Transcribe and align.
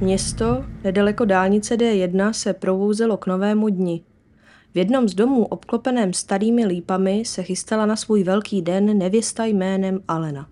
Město, 0.00 0.64
nedaleko 0.84 1.24
dálnice 1.24 1.76
D1, 1.76 2.30
se 2.30 2.52
provouzelo 2.52 3.16
k 3.16 3.26
novému 3.26 3.68
dni. 3.68 4.02
V 4.74 4.78
jednom 4.78 5.08
z 5.08 5.14
domů 5.14 5.46
obklopeném 5.46 6.12
starými 6.12 6.66
lípami 6.66 7.22
se 7.24 7.42
chystala 7.42 7.86
na 7.86 7.96
svůj 7.96 8.24
velký 8.24 8.62
den 8.62 8.98
nevěsta 8.98 9.44
jménem 9.44 10.00
Alena. 10.08 10.48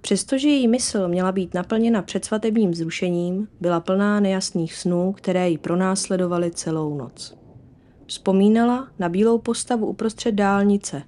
Přestože 0.00 0.48
její 0.48 0.68
mysl 0.68 1.08
měla 1.08 1.32
být 1.32 1.54
naplněna 1.54 2.02
předsvatebním 2.02 2.74
zrušením, 2.74 3.48
byla 3.60 3.80
plná 3.80 4.20
nejasných 4.20 4.74
snů, 4.74 5.12
které 5.12 5.50
ji 5.50 5.58
pronásledovaly 5.58 6.50
celou 6.50 6.94
noc. 6.94 7.36
Vzpomínala 8.06 8.88
na 8.98 9.08
bílou 9.08 9.38
postavu 9.38 9.86
uprostřed 9.86 10.32
dálnice, 10.32 11.02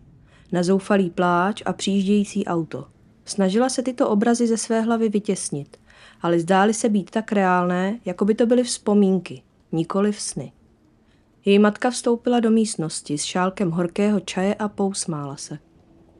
na 0.53 0.63
zoufalý 0.63 1.11
pláč 1.11 1.63
a 1.67 1.73
přijíždějící 1.73 2.47
auto. 2.47 2.85
Snažila 3.25 3.69
se 3.69 3.83
tyto 3.83 4.09
obrazy 4.09 4.47
ze 4.47 4.57
své 4.57 4.81
hlavy 4.81 5.09
vytěsnit, 5.09 5.77
ale 6.23 6.41
zdály 6.41 6.75
se 6.75 6.89
být 6.89 7.11
tak 7.11 7.33
reálné, 7.33 8.01
jako 8.05 8.25
by 8.25 8.35
to 8.35 8.47
byly 8.47 8.65
vzpomínky, 8.65 9.43
nikoli 9.73 10.13
v 10.13 10.21
sny. 10.21 10.53
Její 11.45 11.59
matka 11.59 11.91
vstoupila 11.91 12.41
do 12.41 12.51
místnosti 12.51 13.19
s 13.19 13.23
šálkem 13.23 13.71
horkého 13.71 14.21
čaje 14.21 14.55
a 14.55 14.69
pousmála 14.69 15.37
se. 15.37 15.59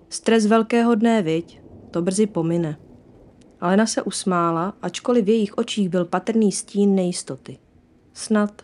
Stres 0.09 0.47
velkého 0.47 0.95
dne, 0.95 1.23
viď? 1.23 1.61
To 1.91 2.03
brzy 2.03 2.27
pomine. 2.27 2.77
Alena 3.61 3.87
se 3.87 4.03
usmála, 4.03 4.75
ačkoliv 4.83 5.25
v 5.25 5.29
jejich 5.29 5.59
očích 5.59 5.89
byl 5.89 6.05
patrný 6.05 6.53
stín 6.53 6.95
nejistoty. 6.95 7.59
Snad. 8.15 8.63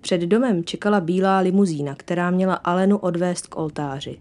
Před 0.00 0.20
domem 0.20 0.64
čekala 0.64 1.00
bílá 1.00 1.38
limuzína, 1.38 1.94
která 1.94 2.30
měla 2.30 2.54
Alenu 2.54 2.98
odvést 2.98 3.46
k 3.46 3.56
oltáři. 3.56 4.18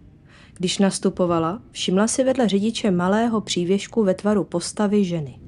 Když 0.53 0.78
nastupovala, 0.78 1.62
všimla 1.72 2.08
si 2.08 2.23
vedle 2.23 2.48
řidiče 2.48 2.92
malého 2.92 3.42
přívěšku 3.42 4.03
ve 4.03 4.14
tvaru 4.14 4.44
postavy 4.44 5.05
ženy. 5.05 5.41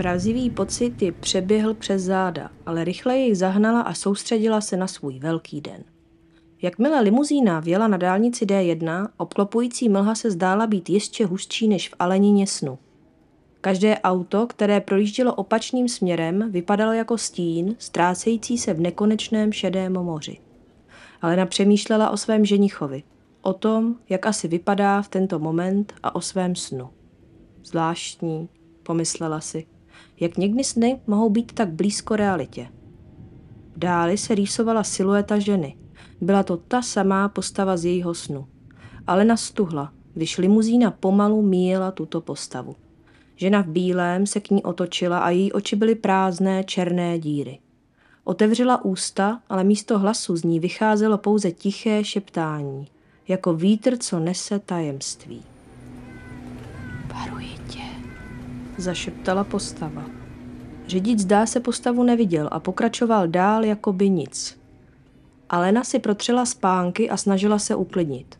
Mrazivý 0.00 0.50
pocit 0.50 1.02
ji 1.02 1.12
přeběhl 1.12 1.74
přes 1.74 2.02
záda, 2.02 2.50
ale 2.66 2.84
rychle 2.84 3.18
jej 3.18 3.34
zahnala 3.34 3.80
a 3.80 3.94
soustředila 3.94 4.60
se 4.60 4.76
na 4.76 4.86
svůj 4.86 5.18
velký 5.18 5.60
den. 5.60 5.84
Jakmile 6.62 7.00
limuzína 7.00 7.60
vjela 7.60 7.88
na 7.88 7.96
dálnici 7.96 8.46
D1, 8.46 9.08
obklopující 9.16 9.88
mlha 9.88 10.14
se 10.14 10.30
zdála 10.30 10.66
být 10.66 10.90
ještě 10.90 11.26
hustší 11.26 11.68
než 11.68 11.88
v 11.88 11.94
Alenině 11.98 12.46
snu. 12.46 12.78
Každé 13.60 13.98
auto, 13.98 14.46
které 14.46 14.80
projíždělo 14.80 15.34
opačným 15.34 15.88
směrem, 15.88 16.52
vypadalo 16.52 16.92
jako 16.92 17.18
stín, 17.18 17.76
ztrácející 17.78 18.58
se 18.58 18.74
v 18.74 18.80
nekonečném 18.80 19.52
šedém 19.52 19.92
moři. 19.92 20.38
Ale 21.22 21.46
přemýšlela 21.46 22.10
o 22.10 22.16
svém 22.16 22.44
ženichovi, 22.44 23.02
o 23.42 23.52
tom, 23.52 23.94
jak 24.08 24.26
asi 24.26 24.48
vypadá 24.48 25.02
v 25.02 25.08
tento 25.08 25.38
moment 25.38 25.94
a 26.02 26.14
o 26.14 26.20
svém 26.20 26.56
snu. 26.56 26.90
Zvláštní, 27.64 28.48
pomyslela 28.82 29.40
si, 29.40 29.66
jak 30.20 30.38
někdy 30.38 30.64
sny 30.64 31.00
mohou 31.06 31.30
být 31.30 31.52
tak 31.52 31.68
blízko 31.68 32.16
realitě. 32.16 32.68
V 33.76 33.78
dáli 33.78 34.18
se 34.18 34.34
rýsovala 34.34 34.84
silueta 34.84 35.38
ženy. 35.38 35.76
Byla 36.20 36.42
to 36.42 36.56
ta 36.56 36.82
samá 36.82 37.28
postava 37.28 37.76
z 37.76 37.84
jejího 37.84 38.14
snu. 38.14 38.46
Ale 39.06 39.24
nastuhla, 39.24 39.92
když 40.14 40.38
limuzína 40.38 40.90
pomalu 40.90 41.42
míjela 41.42 41.90
tuto 41.90 42.20
postavu. 42.20 42.76
Žena 43.36 43.62
v 43.62 43.66
bílém 43.66 44.26
se 44.26 44.40
k 44.40 44.50
ní 44.50 44.62
otočila 44.62 45.18
a 45.18 45.30
její 45.30 45.52
oči 45.52 45.76
byly 45.76 45.94
prázdné 45.94 46.64
černé 46.64 47.18
díry. 47.18 47.58
Otevřela 48.24 48.84
ústa, 48.84 49.40
ale 49.48 49.64
místo 49.64 49.98
hlasu 49.98 50.36
z 50.36 50.44
ní 50.44 50.60
vycházelo 50.60 51.18
pouze 51.18 51.52
tiché 51.52 52.04
šeptání, 52.04 52.86
jako 53.28 53.54
vítr, 53.54 53.96
co 53.96 54.18
nese 54.18 54.58
tajemství. 54.58 55.42
Varuji 57.14 57.50
tě, 57.68 57.82
zašeptala 58.78 59.44
postava. 59.44 60.19
Řidič 60.90 61.18
zdá 61.18 61.46
se 61.46 61.60
postavu 61.60 62.02
neviděl 62.02 62.48
a 62.52 62.60
pokračoval 62.60 63.28
dál 63.28 63.64
jako 63.64 63.92
by 63.92 64.10
nic. 64.10 64.60
Alena 65.48 65.84
si 65.84 65.98
protřela 65.98 66.46
spánky 66.46 67.10
a 67.10 67.16
snažila 67.16 67.58
se 67.58 67.74
uklidnit. 67.74 68.38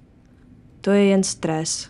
To 0.80 0.90
je 0.90 1.04
jen 1.04 1.22
stres. 1.22 1.88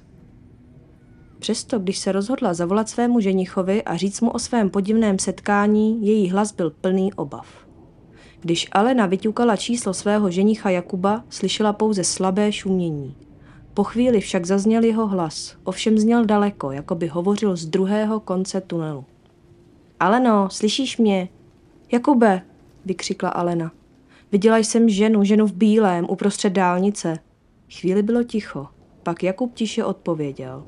Přesto, 1.38 1.78
když 1.78 1.99
se 1.99 2.12
rozhodla 2.12 2.54
zavolat 2.54 2.88
svému 2.88 3.20
ženichovi 3.20 3.82
a 3.82 3.97
říct 3.97 4.20
mu 4.20 4.31
o 4.31 4.38
svém 4.38 4.70
podivném 4.70 5.19
setkání, 5.19 6.06
její 6.06 6.31
hlas 6.31 6.53
byl 6.53 6.70
plný 6.70 7.12
obav. 7.12 7.47
Když 8.41 8.69
Alena 8.72 9.06
vyťukala 9.06 9.56
číslo 9.56 9.94
svého 9.94 10.31
ženicha 10.31 10.70
Jakuba, 10.70 11.25
slyšela 11.28 11.72
pouze 11.72 12.04
slabé 12.04 12.53
šumění. 12.53 13.16
Po 13.75 13.84
chvíli 13.84 14.20
však 14.20 14.47
zazněl 14.47 14.84
jeho 14.84 15.06
hlas, 15.06 15.56
ovšem 15.65 15.99
zněl 15.99 16.25
daleko, 16.25 16.72
jako 16.72 16.94
by 16.94 17.06
hovořil 17.06 17.56
z 17.56 17.66
druhého 17.66 18.20
konce 18.20 18.60
tunelu. 18.60 19.04
Aleno, 20.00 20.49
slyšíš 20.50 20.97
mě? 20.97 21.28
Jakube, 21.93 22.43
vykřikla 22.84 23.28
Alena. 23.28 23.72
Viděla 24.33 24.56
jsem 24.59 24.88
ženu, 24.88 25.25
ženu 25.25 25.47
v 25.47 25.53
bílém, 25.53 26.06
uprostřed 26.09 26.53
dálnice. 26.53 27.19
Chvíli 27.78 28.03
bylo 28.03 28.22
ticho, 28.22 28.69
pak 29.03 29.22
Jakub 29.22 29.55
tiše 29.55 29.84
odpověděl. 29.84 30.65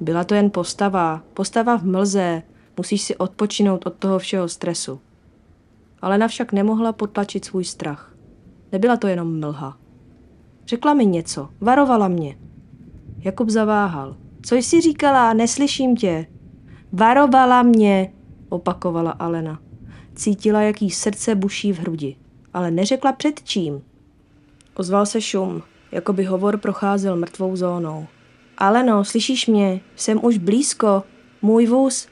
Byla 0.00 0.24
to 0.24 0.34
jen 0.34 0.50
postava, 0.50 1.22
postava 1.34 1.76
v 1.76 1.84
mlze, 1.84 2.42
musíš 2.76 3.02
si 3.02 3.16
odpočinout 3.16 3.86
od 3.86 3.94
toho 3.94 4.18
všeho 4.18 4.48
stresu. 4.48 5.00
Alena 6.02 6.28
však 6.28 6.52
nemohla 6.52 6.92
potlačit 6.92 7.44
svůj 7.44 7.64
strach. 7.64 8.14
Nebyla 8.72 8.96
to 8.96 9.06
jenom 9.06 9.40
mlha. 9.40 9.78
Řekla 10.66 10.94
mi 10.94 11.06
něco, 11.06 11.48
varovala 11.60 12.08
mě. 12.08 12.38
Jakub 13.18 13.48
zaváhal. 13.48 14.16
Co 14.42 14.54
jsi 14.54 14.80
říkala, 14.80 15.32
neslyším 15.32 15.96
tě. 15.96 16.26
Varovala 16.92 17.62
mě, 17.62 18.12
opakovala 18.52 19.10
Alena. 19.10 19.60
Cítila, 20.14 20.62
jaký 20.62 20.90
srdce 20.90 21.34
buší 21.34 21.72
v 21.72 21.78
hrudi, 21.78 22.16
ale 22.54 22.70
neřekla 22.70 23.12
před 23.12 23.42
čím. 23.42 23.82
Ozval 24.74 25.06
se 25.06 25.20
šum, 25.20 25.62
jako 25.92 26.12
by 26.12 26.24
hovor 26.24 26.58
procházel 26.58 27.16
mrtvou 27.16 27.56
zónou. 27.56 28.06
Aleno, 28.58 29.04
slyšíš 29.04 29.46
mě? 29.46 29.80
Jsem 29.96 30.24
už 30.24 30.38
blízko. 30.38 31.02
Můj 31.42 31.66
vůz. 31.66 32.08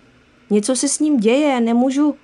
Něco 0.51 0.77
se 0.77 0.89
s 0.89 0.99
ním 0.99 1.21
děje, 1.21 1.61
nemůžu... 1.61 2.15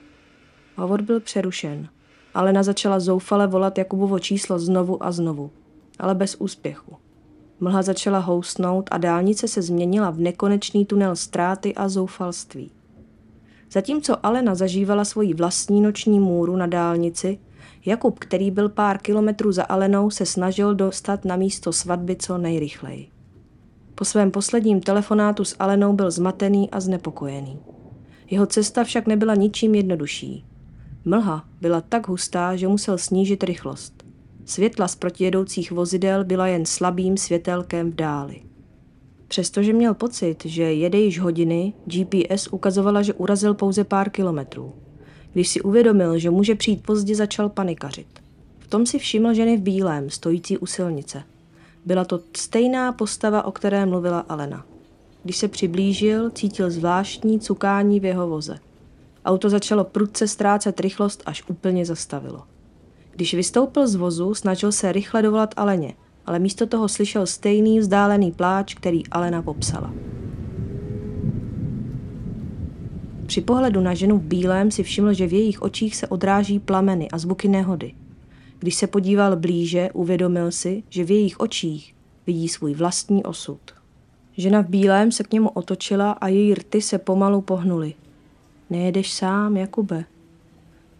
Hovor 0.77 1.03
byl 1.03 1.21
přerušen. 1.21 1.89
Alena 2.35 2.63
začala 2.63 3.01
zoufale 3.01 3.47
volat 3.47 3.79
Jakubovo 3.79 4.19
číslo 4.19 4.59
znovu 4.59 5.05
a 5.05 5.13
znovu, 5.13 5.51
ale 5.99 6.15
bez 6.15 6.37
úspěchu. 6.39 6.97
Mlha 7.61 7.83
začala 7.83 8.19
housnout 8.19 8.89
a 8.91 8.99
dálnice 8.99 9.49
se 9.49 9.63
změnila 9.63 10.11
v 10.11 10.21
nekonečný 10.21 10.87
tunel 10.87 11.17
ztráty 11.17 11.75
a 11.75 11.89
zoufalství. 11.89 12.71
Zatímco 13.73 14.27
Alena 14.27 14.55
zažívala 14.55 15.05
svoji 15.05 15.35
vlastní 15.35 15.81
noční 15.81 16.21
můru 16.21 16.57
na 16.57 16.67
dálnici, 16.67 17.39
Jakub, 17.87 18.19
který 18.19 18.51
byl 18.51 18.69
pár 18.69 18.99
kilometrů 18.99 19.53
za 19.53 19.65
Alenou, 19.65 20.11
se 20.11 20.27
snažil 20.27 20.75
dostat 20.75 21.25
na 21.25 21.37
místo 21.37 21.73
svatby 21.73 22.17
co 22.17 22.39
nejrychleji. 22.39 23.09
Po 23.95 24.05
svém 24.05 24.31
posledním 24.31 24.81
telefonátu 24.81 25.45
s 25.45 25.57
Alenou 25.59 25.93
byl 25.93 26.11
zmatený 26.11 26.71
a 26.71 26.81
znepokojený. 26.81 27.59
Jeho 28.31 28.47
cesta 28.47 28.85
však 28.85 29.07
nebyla 29.07 29.35
ničím 29.35 29.75
jednodušší. 29.75 30.45
Mlha 31.05 31.45
byla 31.61 31.81
tak 31.81 32.09
hustá, 32.09 32.57
že 32.57 32.69
musel 32.69 32.99
snížit 32.99 33.45
rychlost. 33.45 34.05
Světla 34.45 34.89
z 34.89 34.97
protijedoucích 34.97 35.73
vozidel 35.73 36.25
byla 36.25 36.47
jen 36.47 36.67
slabým 36.67 37.17
světelkem 37.17 37.91
v 37.91 37.95
dáli. 37.95 38.43
Přestože 39.29 39.73
měl 39.73 39.95
pocit, 39.95 40.45
že 40.45 40.63
jede 40.63 40.99
již 40.99 41.21
hodiny, 41.21 41.73
GPS 41.85 42.49
ukazovala, 42.51 43.03
že 43.03 43.15
urazil 43.15 43.55
pouze 43.55 43.85
pár 43.85 44.11
kilometrů. 44.11 44.73
Když 45.33 45.49
si 45.49 45.61
uvědomil, 45.61 46.19
že 46.19 46.31
může 46.31 46.55
přijít 46.55 46.83
pozdě, 46.83 47.15
začal 47.15 47.49
panikařit. 47.49 48.07
V 48.59 48.69
tom 48.69 48.87
si 48.87 48.99
všiml 48.99 49.35
ženy 49.35 49.57
v 49.57 49.61
bílém, 49.61 50.11
stojící 50.11 50.59
u 50.59 50.67
silnice. 50.67 51.23
Byla 51.85 52.05
to 52.05 52.21
stejná 52.37 52.93
postava, 52.93 53.45
o 53.45 53.53
které 53.53 53.87
mluvila 53.87 54.21
Alena. 54.21 54.67
Když 55.23 55.37
se 55.37 55.49
přiblížil, 55.49 56.31
cítil 56.31 56.71
zvláštní 56.71 57.41
cukání 57.41 58.01
v 58.01 58.05
jeho 58.05 58.29
voze. 58.29 58.59
Auto 59.25 59.51
začalo 59.51 59.85
prudce 59.85 60.29
ztrácet 60.29 60.81
rychlost, 60.81 61.23
až 61.27 61.43
úplně 61.49 61.87
zastavilo. 61.87 62.43
Když 63.13 63.35
vystoupil 63.35 63.89
z 63.89 63.95
vozu, 63.95 64.35
snažil 64.35 64.73
se 64.73 64.93
rychle 64.93 65.23
dovolat 65.23 65.55
Aleně, 65.57 65.95
ale 66.27 66.39
místo 66.39 66.67
toho 66.67 66.89
slyšel 66.89 67.27
stejný 67.27 67.79
vzdálený 67.79 68.33
pláč, 68.33 68.75
který 68.75 69.07
Alena 69.07 69.43
popsala. 69.43 69.95
Při 73.27 73.41
pohledu 73.41 73.81
na 73.81 73.95
ženu 73.95 74.19
v 74.19 74.23
bílém 74.23 74.71
si 74.71 74.83
všiml, 74.83 75.13
že 75.13 75.27
v 75.27 75.33
jejich 75.33 75.63
očích 75.63 75.97
se 75.97 76.07
odráží 76.07 76.59
plameny 76.59 77.11
a 77.11 77.19
zvuky 77.19 77.49
nehody. 77.49 77.93
Když 78.59 78.75
se 78.75 78.87
podíval 78.87 79.37
blíže, 79.37 79.91
uvědomil 79.93 80.51
si, 80.51 80.83
že 80.89 81.05
v 81.05 81.11
jejich 81.11 81.41
očích 81.41 81.95
vidí 82.27 82.49
svůj 82.49 82.75
vlastní 82.75 83.25
osud. 83.25 83.61
Žena 84.37 84.63
v 84.63 84.69
bílém 84.69 85.13
se 85.13 85.25
k 85.25 85.33
němu 85.33 85.49
otočila 85.49 86.13
a 86.13 86.29
její 86.29 86.55
rty 86.55 86.83
se 86.83 86.99
pomalu 86.99 87.41
pohnuly. 87.41 87.95
Nejedeš 88.71 89.13
sám, 89.13 89.57
Jakube. 89.57 90.05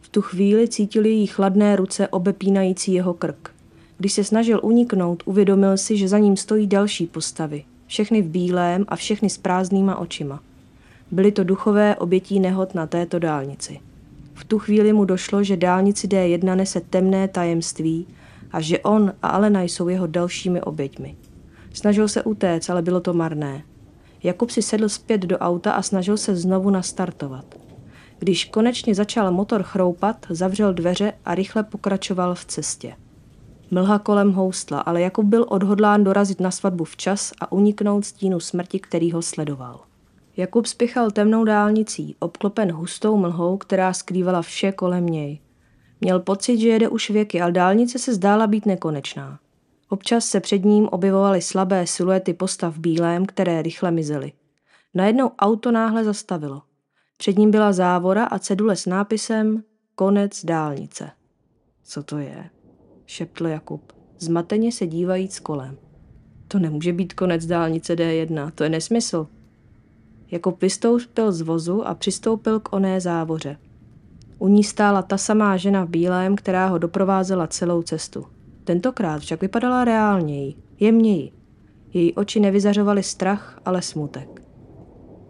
V 0.01 0.09
tu 0.09 0.23
chvíli 0.23 0.69
cítil 0.69 1.05
její 1.05 1.27
chladné 1.27 1.77
ruce 1.77 2.09
obepínající 2.09 2.93
jeho 2.93 3.15
krk. 3.15 3.56
Když 3.99 4.13
se 4.13 4.25
snažil 4.25 4.61
uniknout, 4.63 5.23
uvědomil 5.27 5.77
si, 5.77 5.97
že 5.97 6.09
za 6.09 6.19
ním 6.19 6.37
stojí 6.37 6.67
další 6.67 7.07
postavy. 7.07 7.65
Všechny 7.87 8.23
v 8.23 8.29
bílém 8.29 8.85
a 8.89 8.97
všechny 8.97 9.31
s 9.31 9.39
prázdnýma 9.39 9.97
očima. 9.97 10.41
Byly 11.11 11.33
to 11.33 11.45
duchové 11.45 11.97
obětí 11.97 12.41
nehod 12.41 12.75
na 12.75 12.87
této 12.87 13.19
dálnici. 13.19 13.81
V 14.35 14.45
tu 14.45 14.59
chvíli 14.59 14.93
mu 14.93 15.05
došlo, 15.05 15.43
že 15.43 15.57
dálnici 15.57 16.09
D1 16.09 16.57
nese 16.57 16.81
temné 16.81 17.29
tajemství 17.29 18.07
a 18.53 18.61
že 18.61 18.79
on 18.79 19.13
a 19.23 19.29
Alena 19.29 19.63
jsou 19.63 19.89
jeho 19.89 20.07
dalšími 20.07 20.61
oběťmi. 20.61 21.17
Snažil 21.73 22.09
se 22.09 22.23
utéct, 22.23 22.71
ale 22.71 22.83
bylo 22.83 23.01
to 23.01 23.13
marné. 23.13 23.63
Jakub 24.23 24.51
si 24.51 24.63
sedl 24.63 24.89
zpět 24.89 25.21
do 25.21 25.39
auta 25.39 25.73
a 25.73 25.83
snažil 25.83 26.17
se 26.17 26.37
znovu 26.37 26.71
nastartovat. 26.71 27.45
Když 28.19 28.45
konečně 28.45 28.95
začal 28.95 29.33
motor 29.33 29.63
chroupat, 29.63 30.27
zavřel 30.31 30.75
dveře 30.75 31.13
a 31.25 31.35
rychle 31.35 31.63
pokračoval 31.63 32.35
v 32.35 32.45
cestě. 32.45 32.93
Mlha 33.71 33.99
kolem 33.99 34.33
houstla, 34.33 34.81
ale 34.81 35.01
Jakub 35.01 35.27
byl 35.27 35.47
odhodlán 35.49 36.05
dorazit 36.05 36.41
na 36.41 36.51
svatbu 36.51 36.85
včas 36.85 37.33
a 37.41 37.53
uniknout 37.53 38.05
stínu 38.05 38.41
smrti, 38.41 38.81
který 38.81 39.13
ho 39.13 39.23
sledoval. 39.23 39.81
Jakub 40.37 40.67
spěchal 40.67 41.11
temnou 41.11 41.45
dálnicí, 41.45 42.17
obklopen 42.19 42.73
hustou 42.73 43.17
mlhou, 43.17 43.57
která 43.57 43.93
skrývala 43.93 44.43
vše 44.43 44.73
kolem 44.73 45.07
něj. 45.07 45.41
Měl 46.01 46.21
pocit, 46.21 46.59
že 46.59 46.69
jede 46.69 46.89
už 46.89 47.11
věky, 47.11 47.41
ale 47.41 47.53
dálnice 47.53 47.99
se 47.99 48.15
zdála 48.15 48.47
být 48.47 48.67
nekonečná. 48.67 49.39
Občas 49.89 50.25
se 50.25 50.41
před 50.41 50.65
ním 50.65 50.89
objevovaly 50.89 51.43
slabé 51.43 51.87
siluety 51.87 52.35
postav 52.35 52.79
bílém, 52.79 53.27
které 53.27 53.63
rychle 53.63 53.91
mizely. 53.91 54.33
Najednou 54.95 55.31
auto 55.39 55.73
náhle 55.73 56.05
zastavilo. 56.05 56.63
Před 57.17 57.39
ním 57.39 57.51
byla 57.51 57.73
závora 57.73 58.25
a 58.25 58.39
cedule 58.39 58.77
s 58.77 58.87
nápisem 58.87 59.63
Konec 59.95 60.45
dálnice. 60.45 61.11
Co 61.85 62.03
to 62.03 62.19
je? 62.19 62.51
Šeptl 63.07 63.47
Jakub, 63.47 63.93
zmateně 64.19 64.73
se 64.73 64.87
dívajíc 64.87 65.41
kolem. 65.41 65.77
To 66.49 66.59
nemůže 66.59 66.93
být 66.93 67.13
konec 67.13 67.47
dálnice 67.47 67.95
D1, 67.95 68.51
to 68.55 68.65
je 68.65 68.71
nesmysl. 68.71 69.27
Jakub 70.31 70.63
vystoupil 70.63 71.33
z 71.33 71.41
vozu 71.41 71.87
a 71.87 71.95
přistoupil 71.95 72.61
k 72.61 72.73
oné 72.73 73.01
závoře. 73.01 73.57
U 74.39 74.49
ní 74.49 74.65
stála 74.65 75.03
ta 75.03 75.19
samá 75.19 75.57
žena 75.57 75.85
v 75.85 75.89
bílém, 75.89 76.37
která 76.37 76.67
ho 76.67 76.79
doprovázela 76.79 77.47
celou 77.47 77.83
cestu. 77.83 78.27
Tentokrát 78.65 79.19
však 79.19 79.41
vypadala 79.41 79.85
reálněji, 79.85 80.55
jemněji. 80.81 81.33
Její 81.93 82.15
oči 82.15 82.41
nevyzařovaly 82.41 83.03
strach, 83.03 83.61
ale 83.65 83.83
smutek. 83.83 84.43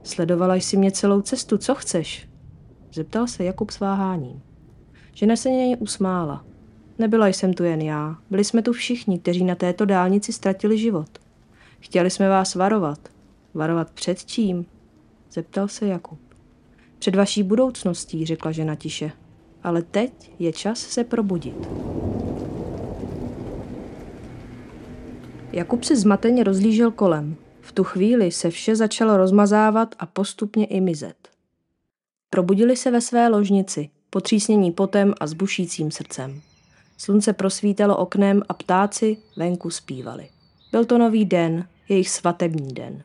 Sledovala 0.02 0.55
jsi 0.55 0.76
mě 0.76 0.90
celou 0.90 1.20
cestu, 1.20 1.58
co 1.58 1.75
chceš? 1.75 2.29
Zeptal 2.93 3.26
se 3.26 3.44
Jakub 3.44 3.70
s 3.70 3.81
váháním. 3.81 4.43
Žena 5.14 5.37
se 5.37 5.50
něj 5.50 5.76
usmála. 5.81 6.44
Nebyla 6.98 7.28
jsem 7.28 7.54
tu 7.54 7.64
jen 7.64 7.82
já, 7.82 8.16
byli 8.31 8.44
jsme 8.44 8.62
tu 8.62 8.72
všichni, 8.72 9.19
kteří 9.19 9.44
na 9.44 9.54
této 9.54 9.84
dálnici 9.84 10.32
ztratili 10.32 10.78
život. 10.78 11.08
Chtěli 11.81 12.10
jsme 12.10 12.28
vás 12.28 12.54
varovat. 12.54 12.98
Varovat 13.54 13.90
před 13.90 14.25
čím? 14.25 14.66
Zeptal 15.32 15.69
se 15.69 15.87
Jakub. 15.87 16.19
Před 16.98 17.14
vaší 17.14 17.43
budoucností, 17.43 18.26
řekla 18.26 18.52
žena 18.52 18.75
tiše. 18.75 19.12
Ale 19.62 19.82
teď 19.82 20.31
je 20.38 20.52
čas 20.52 20.78
se 20.78 21.04
probudit. 21.04 21.69
Jakub 25.52 25.84
se 25.84 25.96
zmateně 25.96 26.44
rozlížel 26.44 26.90
kolem. 26.90 27.37
V 27.60 27.72
tu 27.72 27.84
chvíli 27.84 28.32
se 28.32 28.50
vše 28.50 28.76
začalo 28.76 29.16
rozmazávat 29.16 29.94
a 29.98 30.06
postupně 30.06 30.66
i 30.66 30.81
mizet. 30.81 31.28
Probudili 32.31 32.76
se 32.76 32.90
ve 32.90 33.00
své 33.00 33.28
ložnici, 33.28 33.90
potřísnění 34.10 34.72
potem 34.72 35.14
a 35.20 35.26
zbušícím 35.26 35.90
srdcem. 35.90 36.40
Slunce 36.96 37.32
prosvítalo 37.32 37.96
oknem 37.96 38.43
a 38.48 38.54
ptáci 38.54 39.16
venku 39.37 39.70
zpívali. 39.70 40.28
Byl 40.72 40.84
to 40.84 40.98
nový 40.98 41.25
den, 41.25 41.69
jejich 41.88 42.10
svatební 42.10 42.75
den. 42.75 43.02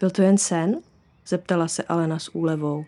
Byl 0.00 0.10
to 0.10 0.22
jen 0.22 0.38
sen? 0.38 0.80
zeptala 1.26 1.68
se 1.68 1.82
Alena 1.82 2.18
s 2.18 2.34
úlevou. 2.34 2.84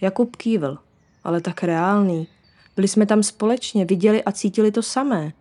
Jakub 0.00 0.36
kývl, 0.36 0.78
ale 1.24 1.40
tak 1.40 1.62
reálný. 1.62 2.28
Byli 2.76 2.88
jsme 2.88 3.06
tam 3.06 3.22
společně, 3.22 3.84
viděli 3.84 4.24
a 4.24 4.32
cítili 4.32 4.72
to 4.72 4.82
samé. 4.82 5.32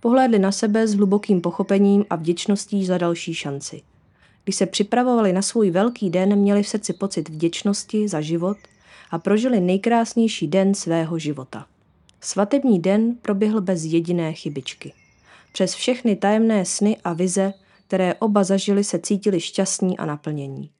Pohlédli 0.00 0.38
na 0.38 0.52
sebe 0.52 0.86
s 0.86 0.94
hlubokým 0.94 1.40
pochopením 1.40 2.04
a 2.10 2.16
vděčností 2.16 2.86
za 2.86 2.98
další 2.98 3.34
šanci. 3.34 3.82
Když 4.44 4.56
se 4.56 4.66
připravovali 4.66 5.32
na 5.32 5.42
svůj 5.42 5.70
velký 5.70 6.10
den, 6.10 6.36
měli 6.36 6.62
v 6.62 6.68
srdci 6.68 6.92
pocit 6.92 7.28
vděčnosti 7.28 8.08
za 8.08 8.20
život 8.20 8.56
a 9.10 9.18
prožili 9.18 9.60
nejkrásnější 9.60 10.46
den 10.46 10.74
svého 10.74 11.18
života. 11.18 11.66
Svatební 12.20 12.80
den 12.80 13.16
proběhl 13.22 13.60
bez 13.60 13.84
jediné 13.84 14.32
chybičky. 14.32 14.92
Přes 15.52 15.74
všechny 15.74 16.16
tajemné 16.16 16.64
sny 16.64 16.96
a 17.04 17.12
vize, 17.12 17.52
které 17.86 18.14
oba 18.14 18.44
zažili, 18.44 18.84
se 18.84 18.98
cítili 18.98 19.40
šťastní 19.40 19.98
a 19.98 20.06
naplnění. 20.06 20.70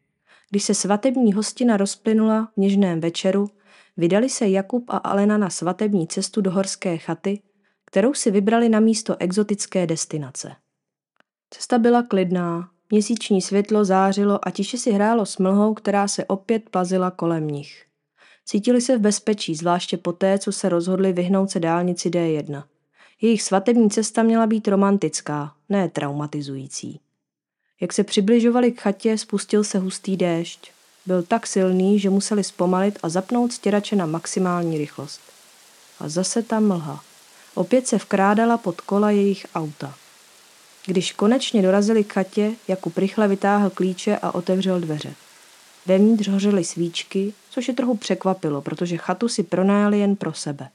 Když 0.50 0.64
se 0.64 0.74
svatební 0.74 1.32
hostina 1.32 1.76
rozplynula 1.76 2.48
v 2.56 2.60
něžném 2.60 3.00
večeru, 3.00 3.50
vydali 3.96 4.28
se 4.28 4.48
Jakub 4.48 4.84
a 4.88 4.96
Alena 4.96 5.38
na 5.38 5.50
svatební 5.50 6.06
cestu 6.06 6.40
do 6.40 6.50
horské 6.50 6.98
chaty, 6.98 7.42
kterou 7.84 8.14
si 8.14 8.30
vybrali 8.30 8.68
na 8.68 8.80
místo 8.80 9.16
exotické 9.18 9.86
destinace. 9.86 10.52
Cesta 11.50 11.78
byla 11.78 12.02
klidná, 12.02 12.70
měsíční 12.90 13.42
světlo 13.42 13.84
zářilo 13.84 14.48
a 14.48 14.50
tiše 14.50 14.78
si 14.78 14.92
hrálo 14.92 15.26
s 15.26 15.38
mlhou, 15.38 15.74
která 15.74 16.08
se 16.08 16.24
opět 16.24 16.70
plazila 16.70 17.10
kolem 17.10 17.48
nich. 17.48 17.85
Cítili 18.48 18.80
se 18.80 18.98
v 18.98 19.00
bezpečí, 19.00 19.54
zvláště 19.54 19.96
poté, 19.96 20.38
co 20.38 20.52
se 20.52 20.68
rozhodli 20.68 21.12
vyhnout 21.12 21.50
se 21.50 21.60
dálnici 21.60 22.10
D1. 22.10 22.62
Jejich 23.20 23.42
svatební 23.42 23.90
cesta 23.90 24.22
měla 24.22 24.46
být 24.46 24.68
romantická, 24.68 25.52
ne 25.68 25.88
traumatizující. 25.88 27.00
Jak 27.80 27.92
se 27.92 28.04
přibližovali 28.04 28.72
k 28.72 28.80
chatě, 28.80 29.18
spustil 29.18 29.64
se 29.64 29.78
hustý 29.78 30.16
déšť. 30.16 30.70
Byl 31.06 31.22
tak 31.22 31.46
silný, 31.46 31.98
že 31.98 32.10
museli 32.10 32.44
zpomalit 32.44 32.98
a 33.02 33.08
zapnout 33.08 33.52
stěrače 33.52 33.96
na 33.96 34.06
maximální 34.06 34.78
rychlost. 34.78 35.20
A 36.00 36.08
zase 36.08 36.42
tam 36.42 36.66
mlha. 36.66 37.04
Opět 37.54 37.86
se 37.86 37.96
vkrádala 37.96 38.58
pod 38.58 38.80
kola 38.80 39.10
jejich 39.10 39.46
auta. 39.54 39.94
Když 40.86 41.12
konečně 41.12 41.62
dorazili 41.62 42.04
k 42.04 42.12
chatě, 42.12 42.52
Jakub 42.68 42.98
rychle 42.98 43.28
vytáhl 43.28 43.70
klíče 43.70 44.18
a 44.22 44.34
otevřel 44.34 44.80
dveře. 44.80 45.14
Vevnitř 45.86 46.28
hořely 46.28 46.64
svíčky, 46.64 47.32
což 47.50 47.68
je 47.68 47.74
trochu 47.74 47.96
překvapilo, 47.96 48.62
protože 48.62 48.96
chatu 48.96 49.28
si 49.28 49.42
pronajali 49.42 49.98
jen 49.98 50.16
pro 50.16 50.32
sebe. 50.32 50.68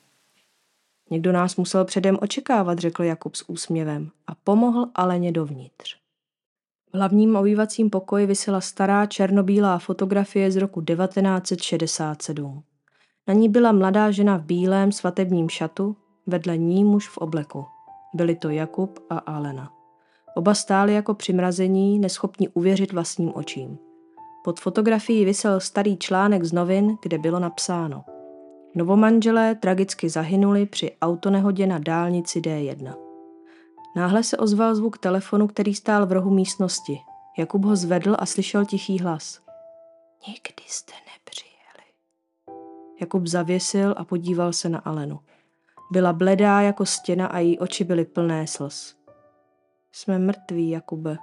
Někdo 1.09 1.31
nás 1.31 1.55
musel 1.55 1.85
předem 1.85 2.17
očekávat, 2.21 2.79
řekl 2.79 3.03
Jakub 3.03 3.35
s 3.35 3.49
úsměvem 3.49 4.09
a 4.27 4.35
pomohl 4.43 4.85
Aleně 4.95 5.31
dovnitř. 5.31 5.95
V 6.93 6.97
hlavním 6.97 7.35
obývacím 7.35 7.89
pokoji 7.89 8.25
vysela 8.25 8.61
stará 8.61 9.05
černobílá 9.05 9.79
fotografie 9.79 10.51
z 10.51 10.55
roku 10.55 10.81
1967. 10.81 12.63
Na 13.27 13.33
ní 13.33 13.49
byla 13.49 13.71
mladá 13.71 14.11
žena 14.11 14.37
v 14.37 14.43
bílém 14.43 14.91
svatebním 14.91 15.49
šatu, 15.49 15.95
vedle 16.27 16.57
ní 16.57 16.83
muž 16.83 17.09
v 17.09 17.17
obleku. 17.17 17.65
Byli 18.13 18.35
to 18.35 18.49
Jakub 18.49 18.99
a 19.09 19.17
Alena. 19.17 19.71
Oba 20.35 20.53
stáli 20.53 20.93
jako 20.93 21.13
přimrazení, 21.13 21.99
neschopni 21.99 22.49
uvěřit 22.49 22.93
vlastním 22.93 23.31
očím. 23.35 23.77
Pod 24.43 24.59
fotografií 24.59 25.25
vysel 25.25 25.59
starý 25.59 25.97
článek 25.97 26.43
z 26.43 26.53
novin, 26.53 26.97
kde 27.01 27.17
bylo 27.17 27.39
napsáno 27.39 28.03
Novomanželé 28.75 29.55
tragicky 29.55 30.09
zahynuli 30.09 30.65
při 30.65 30.97
autonehodě 31.01 31.67
na 31.67 31.79
dálnici 31.79 32.41
D1. 32.41 32.95
Náhle 33.95 34.23
se 34.23 34.37
ozval 34.37 34.75
zvuk 34.75 34.97
telefonu, 34.97 35.47
který 35.47 35.75
stál 35.75 36.05
v 36.05 36.11
rohu 36.11 36.29
místnosti. 36.29 36.99
Jakub 37.37 37.65
ho 37.65 37.75
zvedl 37.75 38.15
a 38.19 38.25
slyšel 38.25 38.65
tichý 38.65 38.99
hlas. 38.99 39.41
Nikdy 40.27 40.63
jste 40.67 40.93
nepřijeli. 40.93 41.93
Jakub 43.01 43.27
zavěsil 43.27 43.95
a 43.97 44.05
podíval 44.05 44.53
se 44.53 44.69
na 44.69 44.79
Alenu. 44.79 45.19
Byla 45.91 46.13
bledá 46.13 46.61
jako 46.61 46.85
stěna 46.85 47.27
a 47.27 47.39
její 47.39 47.59
oči 47.59 47.83
byly 47.83 48.05
plné 48.05 48.47
slz. 48.47 48.95
Jsme 49.91 50.19
mrtví, 50.19 50.69
Jakube, 50.69 51.17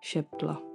šeptla. 0.00 0.65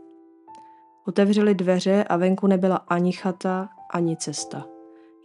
Otevřeli 1.07 1.55
dveře 1.55 2.03
a 2.03 2.17
venku 2.17 2.47
nebyla 2.47 2.75
ani 2.75 3.11
chata, 3.11 3.69
ani 3.93 4.17
cesta. 4.17 4.65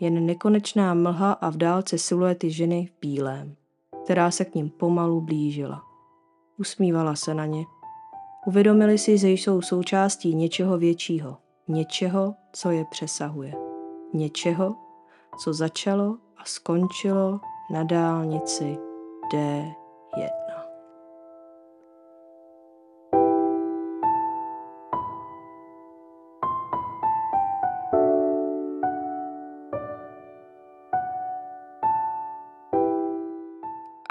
Jen 0.01 0.27
nekonečná 0.27 0.95
mlha 0.95 1.33
a 1.33 1.51
v 1.51 1.57
dálce 1.57 1.99
siluety 1.99 2.51
ženy 2.51 2.87
v 2.87 3.01
bílém, 3.01 3.57
která 4.05 4.31
se 4.31 4.45
k 4.45 4.55
ním 4.55 4.71
pomalu 4.71 5.21
blížila. 5.21 5.83
Usmívala 6.59 7.15
se 7.17 7.35
na 7.35 7.47
ně. 7.47 7.65
Uvědomili 8.47 8.99
si, 8.99 9.19
že 9.19 9.29
jsou 9.29 9.63
součástí 9.63 10.35
něčeho 10.35 10.79
většího, 10.79 11.37
něčeho, 11.69 12.35
co 12.53 12.71
je 12.71 12.85
přesahuje. 12.91 13.55
Něčeho, 14.15 14.77
co 15.39 15.53
začalo 15.53 16.17
a 16.37 16.45
skončilo 16.45 17.41
na 17.71 17.85
dálnici 17.85 18.79
D1. 19.33 19.86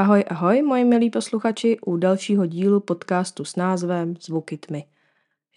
Ahoj, 0.05 0.23
ahoj, 0.27 0.61
moji 0.61 0.85
milí 0.85 1.09
posluchači, 1.09 1.77
u 1.85 1.97
dalšího 1.97 2.45
dílu 2.45 2.79
podcastu 2.79 3.45
s 3.45 3.55
názvem 3.55 4.15
Zvuky 4.21 4.57
tmy. 4.57 4.83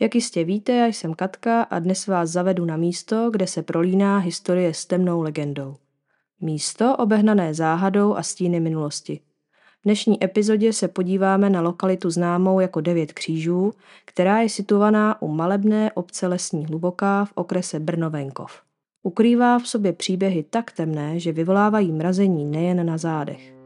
Jak 0.01 0.15
jistě 0.15 0.45
víte, 0.45 0.73
já 0.73 0.87
jsem 0.87 1.15
Katka 1.15 1.63
a 1.63 1.79
dnes 1.79 2.07
vás 2.07 2.31
zavedu 2.31 2.65
na 2.65 2.77
místo, 2.77 3.31
kde 3.31 3.47
se 3.47 3.63
prolíná 3.63 4.19
historie 4.19 4.75
s 4.75 4.87
temnou 4.87 5.23
legendou. 5.23 5.77
Místo 6.41 6.97
obehnané 6.97 7.55
záhadou 7.55 8.15
a 8.15 8.23
stíny 8.23 8.61
minulosti. 8.61 9.21
V 9.81 9.85
dnešní 9.85 10.25
epizodě 10.25 10.73
se 10.73 10.89
podíváme 10.89 11.51
na 11.51 11.61
lokalitu 11.61 12.11
známou 12.11 12.61
jako 12.61 12.81
Devět 12.81 13.13
křížů, 13.13 13.73
která 14.05 14.41
je 14.41 14.49
situovaná 14.49 15.23
u 15.23 15.29
malebné 15.29 15.93
obce 15.93 16.27
Lesní 16.27 16.67
Hluboká 16.67 17.25
v 17.25 17.33
okrese 17.35 17.81
Brno-Venkov. 17.81 18.51
Ukrývá 19.03 19.59
v 19.59 19.69
sobě 19.69 19.93
příběhy 19.93 20.43
tak 20.51 20.73
temné, 20.73 21.21
že 21.21 21.33
vyvolávají 21.33 21.93
mrazení 21.93 22.45
nejen 22.45 22.87
na 22.87 22.99
zádech. 22.99 23.58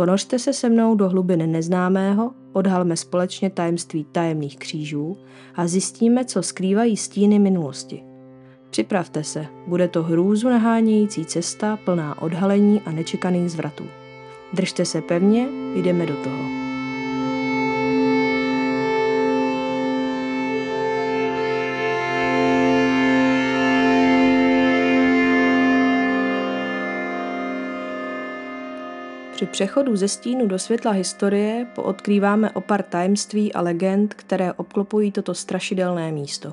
Ponořte 0.00 0.38
se 0.38 0.52
se 0.52 0.68
mnou 0.68 0.94
do 0.94 1.08
hlubiny 1.08 1.46
neznámého, 1.46 2.32
odhalme 2.52 2.96
společně 2.96 3.50
tajemství 3.50 4.06
tajemných 4.12 4.58
křížů 4.58 5.16
a 5.54 5.66
zjistíme, 5.66 6.24
co 6.24 6.42
skrývají 6.42 6.96
stíny 6.96 7.38
minulosti. 7.38 8.02
Připravte 8.70 9.24
se, 9.24 9.46
bude 9.66 9.88
to 9.88 10.02
hrůzu 10.02 10.48
nahánějící 10.48 11.24
cesta 11.24 11.78
plná 11.84 12.22
odhalení 12.22 12.80
a 12.80 12.90
nečekaných 12.90 13.50
zvratů. 13.50 13.84
Držte 14.52 14.84
se 14.84 15.02
pevně, 15.02 15.48
jdeme 15.74 16.06
do 16.06 16.14
toho. 16.24 16.59
Při 29.40 29.46
přechodu 29.46 29.96
ze 29.96 30.08
stínu 30.08 30.46
do 30.46 30.58
světla 30.58 30.92
historie 30.92 31.66
poodkrýváme 31.74 32.50
opar 32.50 32.82
tajemství 32.82 33.52
a 33.52 33.60
legend, 33.60 34.14
které 34.14 34.52
obklopují 34.52 35.12
toto 35.12 35.34
strašidelné 35.34 36.12
místo. 36.12 36.52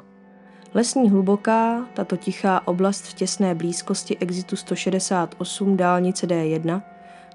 Lesní 0.74 1.10
hluboká, 1.10 1.88
tato 1.94 2.18
tichá 2.18 2.68
oblast 2.68 3.06
v 3.08 3.14
těsné 3.14 3.56
blízkosti 3.56 4.18
exitu 4.18 4.56
168 4.56 5.78
dálnice 5.78 6.28
D1, 6.28 6.82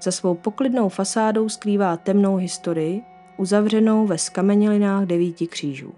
za 0.03 0.11
svou 0.11 0.35
poklidnou 0.35 0.89
fasádou 0.89 1.49
skrývá 1.49 1.97
temnou 1.97 2.35
historii, 2.35 3.01
uzavřenou 3.37 4.07
ve 4.07 4.17
skamenělinách 4.17 5.05
devíti 5.05 5.47
křížů. 5.47 5.93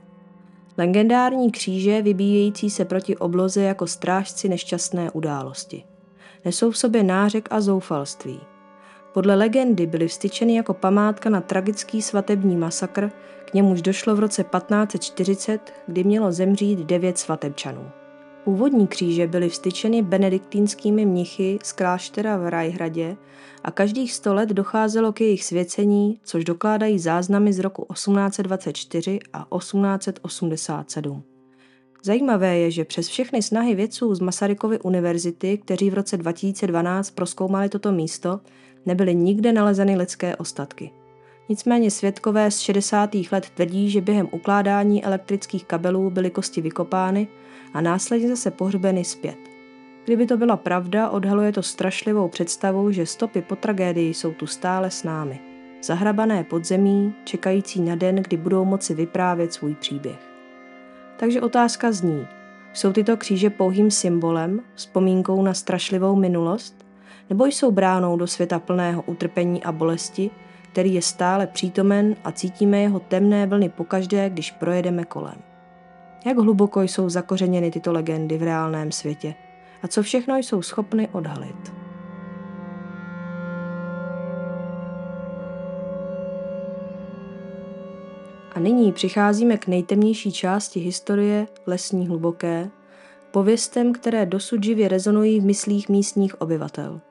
Legendární 0.77 1.51
kříže 1.51 2.01
vybíjející 2.01 2.69
se 2.69 2.85
proti 2.85 3.17
obloze 3.17 3.61
jako 3.63 3.87
strážci 3.87 4.49
nešťastné 4.49 5.11
události. 5.11 5.83
Nesou 6.45 6.71
v 6.71 6.77
sobě 6.77 7.03
nářek 7.03 7.47
a 7.51 7.61
zoufalství– 7.61 8.39
podle 9.15 9.35
legendy 9.35 9.87
byly 9.87 10.07
vstyčeny 10.07 10.55
jako 10.55 10.73
památka 10.73 11.29
na 11.29 11.41
tragický 11.41 12.01
svatební 12.01 12.57
masakr, 12.57 13.11
k 13.45 13.53
němuž 13.53 13.81
došlo 13.81 14.15
v 14.15 14.19
roce 14.19 14.43
1540, 14.43 15.73
kdy 15.87 16.03
mělo 16.03 16.31
zemřít 16.31 16.79
devět 16.79 17.17
svatebčanů. 17.17 17.89
Původní 18.43 18.87
kříže 18.87 19.27
byly 19.27 19.49
vstyčeny 19.49 20.01
benediktínskými 20.01 21.05
mnichy 21.05 21.59
z 21.63 21.71
kláštera 21.71 22.37
v 22.37 22.49
Rajhradě 22.49 23.17
a 23.63 23.71
každých 23.71 24.13
sto 24.13 24.33
let 24.33 24.49
docházelo 24.49 25.13
k 25.13 25.21
jejich 25.21 25.43
svěcení, 25.43 26.19
což 26.23 26.43
dokládají 26.43 26.99
záznamy 26.99 27.53
z 27.53 27.59
roku 27.59 27.85
1824 27.93 29.19
a 29.33 29.47
1887. 29.57 31.34
Zajímavé 32.03 32.57
je, 32.57 32.71
že 32.71 32.85
přes 32.85 33.07
všechny 33.07 33.41
snahy 33.41 33.75
vědců 33.75 34.15
z 34.15 34.19
Masarykovy 34.19 34.79
univerzity, 34.79 35.57
kteří 35.57 35.89
v 35.89 35.93
roce 35.93 36.17
2012 36.17 37.11
proskoumali 37.11 37.69
toto 37.69 37.91
místo, 37.91 38.39
nebyly 38.85 39.15
nikde 39.15 39.53
nalezeny 39.53 39.95
lidské 39.95 40.35
ostatky. 40.35 40.91
Nicméně 41.49 41.91
svědkové 41.91 42.51
z 42.51 42.59
60. 42.59 43.09
let 43.31 43.49
tvrdí, 43.55 43.89
že 43.89 44.01
během 44.01 44.27
ukládání 44.31 45.05
elektrických 45.05 45.65
kabelů 45.65 46.09
byly 46.09 46.29
kosti 46.29 46.61
vykopány 46.61 47.27
a 47.73 47.81
následně 47.81 48.27
zase 48.27 48.51
pohřbeny 48.51 49.03
zpět. 49.03 49.37
Kdyby 50.05 50.25
to 50.25 50.37
byla 50.37 50.57
pravda, 50.57 51.09
odhaluje 51.09 51.51
to 51.51 51.63
strašlivou 51.63 52.27
představu, 52.27 52.91
že 52.91 53.05
stopy 53.05 53.41
po 53.41 53.55
tragédii 53.55 54.13
jsou 54.13 54.33
tu 54.33 54.47
stále 54.47 54.91
s 54.91 55.03
námi. 55.03 55.39
Zahrabané 55.83 56.43
podzemí, 56.43 57.13
čekající 57.23 57.81
na 57.81 57.95
den, 57.95 58.15
kdy 58.15 58.37
budou 58.37 58.65
moci 58.65 58.93
vyprávět 58.93 59.53
svůj 59.53 59.75
příběh. 59.75 60.34
Takže 61.17 61.41
otázka 61.41 61.91
zní, 61.91 62.27
jsou 62.73 62.93
tyto 62.93 63.17
kříže 63.17 63.49
pouhým 63.49 63.91
symbolem, 63.91 64.61
vzpomínkou 64.75 65.41
na 65.41 65.53
strašlivou 65.53 66.15
minulost? 66.15 66.85
nebo 67.29 67.45
jsou 67.45 67.71
bránou 67.71 68.17
do 68.17 68.27
světa 68.27 68.59
plného 68.59 69.01
utrpení 69.01 69.63
a 69.63 69.71
bolesti, 69.71 70.29
který 70.63 70.93
je 70.93 71.01
stále 71.01 71.47
přítomen 71.47 72.15
a 72.23 72.31
cítíme 72.31 72.81
jeho 72.81 72.99
temné 72.99 73.47
vlny 73.47 73.69
pokaždé, 73.69 74.29
když 74.29 74.51
projedeme 74.51 75.03
kolem. 75.03 75.35
Jak 76.25 76.37
hluboko 76.37 76.81
jsou 76.81 77.09
zakořeněny 77.09 77.71
tyto 77.71 77.91
legendy 77.91 78.37
v 78.37 78.43
reálném 78.43 78.91
světě 78.91 79.35
a 79.83 79.87
co 79.87 80.03
všechno 80.03 80.37
jsou 80.37 80.61
schopny 80.61 81.07
odhalit. 81.07 81.84
A 88.55 88.59
nyní 88.59 88.91
přicházíme 88.91 89.57
k 89.57 89.67
nejtemnější 89.67 90.31
části 90.31 90.79
historie 90.79 91.47
lesní 91.67 92.07
hluboké, 92.07 92.69
pověstem, 93.31 93.93
které 93.93 94.25
dosud 94.25 94.63
živě 94.63 94.87
rezonují 94.87 95.39
v 95.39 95.45
myslích 95.45 95.89
místních 95.89 96.41
obyvatel– 96.41 97.01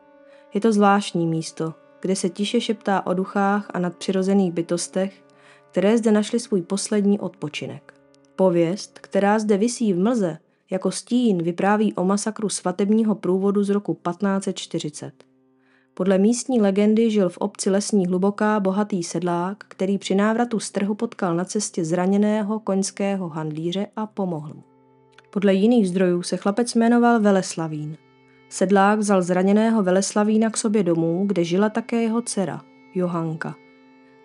je 0.55 0.61
to 0.61 0.73
zvláštní 0.73 1.27
místo, 1.27 1.75
kde 2.01 2.17
se 2.17 2.29
tiše 2.29 2.61
šeptá 2.61 3.07
o 3.07 3.15
duchách 3.15 3.71
a 3.75 3.79
nadpřirozených 3.79 4.53
bytostech, 4.53 5.25
které 5.71 5.99
zde 5.99 6.13
našly 6.13 6.41
svůj 6.41 6.63
poslední 6.63 7.21
odpočinek. 7.21 7.95
Pověst, 8.37 8.99
která 8.99 9.39
zde 9.39 9.57
visí 9.57 9.93
v 9.93 9.99
mlze, 9.99 10.39
jako 10.71 10.91
stín 10.91 11.43
vypráví 11.43 11.95
o 11.95 12.05
masakru 12.05 12.49
svatebního 12.49 13.15
průvodu 13.15 13.65
z 13.65 13.71
roku 13.71 13.95
1540. 13.95 15.34
Podle 15.97 16.19
místní 16.19 16.61
legendy 16.61 17.11
žil 17.11 17.29
v 17.29 17.39
obci 17.39 17.71
Lesní 17.71 18.07
Hluboká 18.07 18.61
bohatý 18.61 19.03
sedlák, 19.03 19.65
který 19.69 19.99
při 19.99 20.15
návratu 20.15 20.61
z 20.61 20.71
trhu 20.71 20.95
potkal 20.95 21.37
na 21.37 21.45
cestě 21.45 21.85
zraněného 21.85 22.61
koňského 22.61 23.29
handlíře 23.29 23.87
a 23.97 24.07
pomohl 24.07 24.55
mu. 24.55 24.63
Podle 25.31 25.55
jiných 25.55 25.89
zdrojů 25.89 26.23
se 26.23 26.37
chlapec 26.37 26.75
jmenoval 26.75 27.21
Veleslavín 27.21 27.97
Sedlák 28.49 28.99
vzal 28.99 29.23
zraněného 29.23 29.83
Veleslavína 29.83 30.51
k 30.51 30.57
sobě 30.57 30.83
domů, 30.83 31.25
kde 31.27 31.45
žila 31.45 31.69
také 31.69 32.03
jeho 32.03 32.23
dcera, 32.23 32.61
Johanka. 32.95 33.55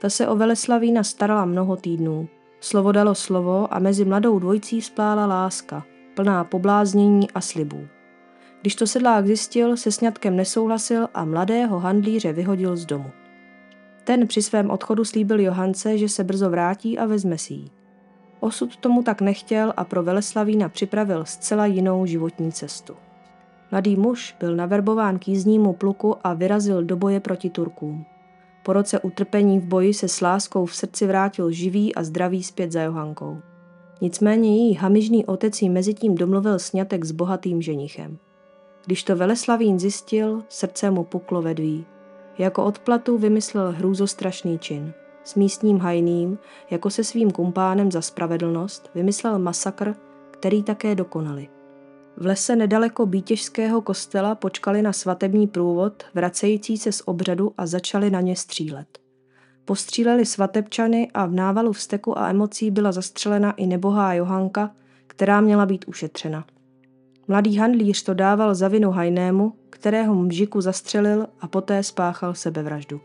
Ta 0.02 0.10
se 0.10 0.28
o 0.28 0.36
Veleslavína 0.36 1.04
starala 1.04 1.46
mnoho 1.46 1.76
týdnů. 1.76 2.28
Slovo 2.60 2.92
dalo 2.92 3.16
slovo 3.16 3.74
a 3.74 3.80
mezi 3.80 4.06
mladou 4.06 4.40
dvojcí 4.40 4.82
splála 4.82 5.26
láska, 5.26 5.86
plná 6.16 6.44
pobláznění 6.44 7.32
a 7.32 7.42
slibů. 7.42 7.88
Když 8.62 8.76
to 8.76 8.88
sedlák 8.88 9.28
zjistil, 9.28 9.78
se 9.78 9.92
sňatkem 9.92 10.36
nesouhlasil 10.36 11.08
a 11.14 11.26
mladého 11.26 11.80
handlíře 11.80 12.34
vyhodil 12.34 12.78
z 12.78 12.86
domu. 12.86 13.12
Ten 14.04 14.28
při 14.28 14.42
svém 14.42 14.70
odchodu 14.70 15.06
slíbil 15.06 15.40
Johance, 15.40 15.98
že 15.98 16.10
se 16.10 16.24
brzo 16.24 16.50
vrátí 16.50 16.98
a 16.98 17.06
vezme 17.06 17.38
si 17.38 17.54
ji. 17.54 17.70
Osud 18.40 18.78
tomu 18.78 19.04
tak 19.04 19.22
nechtěl 19.22 19.74
a 19.78 19.84
pro 19.84 20.04
Veleslavína 20.04 20.70
připravil 20.70 21.26
zcela 21.26 21.66
jinou 21.66 22.06
životní 22.06 22.52
cestu. 22.52 22.96
Mladý 23.72 23.96
muž 23.96 24.36
byl 24.40 24.56
naverbován 24.56 25.20
k 25.20 25.28
jízdnímu 25.28 25.74
pluku 25.74 26.16
a 26.24 26.34
vyrazil 26.34 26.84
do 26.84 26.98
boje 26.98 27.20
proti 27.20 27.50
Turkům. 27.50 28.06
Po 28.64 28.74
roce 28.74 29.00
utrpení 29.00 29.60
v 29.60 29.66
boji 29.66 29.94
se 29.94 30.08
s 30.08 30.22
láskou 30.22 30.66
v 30.66 30.76
srdci 30.76 31.08
vrátil 31.08 31.52
živý 31.52 31.96
a 31.96 32.04
zdravý 32.04 32.44
zpět 32.44 32.72
za 32.72 32.82
Johankou. 32.82 33.38
Nicméně 34.02 34.58
její 34.58 34.74
hamižný 34.74 35.26
otec 35.26 35.62
jí 35.62 35.70
mezitím 35.70 36.16
domluvil 36.16 36.60
snětek 36.60 37.06
s 37.06 37.12
bohatým 37.12 37.62
ženichem. 37.62 38.18
Když 38.90 39.04
to 39.04 39.16
Veleslavín 39.16 39.80
zjistil, 39.80 40.44
srdce 40.50 40.92
mu 40.92 41.04
puklo 41.04 41.42
vedví. 41.42 41.86
Jako 42.38 42.66
odplatu 42.66 43.18
vymyslel 43.18 43.72
hrůzostrašný 43.72 44.60
čin. 44.60 44.94
S 45.24 45.36
místním 45.36 45.80
hajným, 45.80 46.40
jako 46.70 46.90
se 46.90 47.04
svým 47.04 47.32
kumpánem 47.32 47.92
za 47.92 48.02
spravedlnost, 48.02 48.90
vymyslel 48.96 49.40
masakr, 49.40 49.96
který 50.32 50.64
také 50.64 50.96
dokonali– 50.96 51.50
v 52.18 52.26
lese 52.26 52.56
nedaleko 52.56 53.06
Bítěžského 53.06 53.82
kostela 53.82 54.36
počkali 54.36 54.82
na 54.82 54.94
svatební 54.94 55.48
průvod, 55.48 56.04
vracející 56.14 56.78
se 56.78 56.92
z 56.92 57.02
obřadu 57.06 57.54
a 57.58 57.66
začali 57.66 58.10
na 58.10 58.22
ně 58.22 58.36
střílet. 58.36 59.00
Postříleli 59.66 60.26
svatebčany 60.26 61.12
a 61.14 61.26
v 61.26 61.32
návalu 61.32 61.74
vzteku 61.74 62.20
a 62.20 62.30
emocí 62.30 62.72
byla 62.72 62.92
zastřelena 62.92 63.52
i 63.52 63.68
nebohá 63.68 64.14
Johanka, 64.14 64.72
která 65.08 65.42
měla 65.42 65.66
být 65.66 65.86
ušetřena. 65.88 66.46
Mladý 67.30 67.58
handlíř 67.58 68.04
to 68.04 68.14
dával 68.14 68.56
za 68.56 68.68
vinu 68.68 68.92
hajnému, 68.92 69.54
kterého 69.70 70.16
mžiku 70.16 70.62
zastřelil 70.62 71.28
a 71.42 71.48
poté 71.48 71.84
spáchal 71.84 72.34
sebevraždu. 72.34 73.02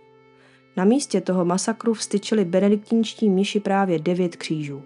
Na 0.76 0.84
místě 0.84 1.20
toho 1.20 1.44
masakru 1.44 1.94
vstyčili 1.94 2.44
benediktínští 2.44 3.30
mniši 3.30 3.60
právě 3.60 3.98
devět 3.98 4.36
křížů. 4.36 4.82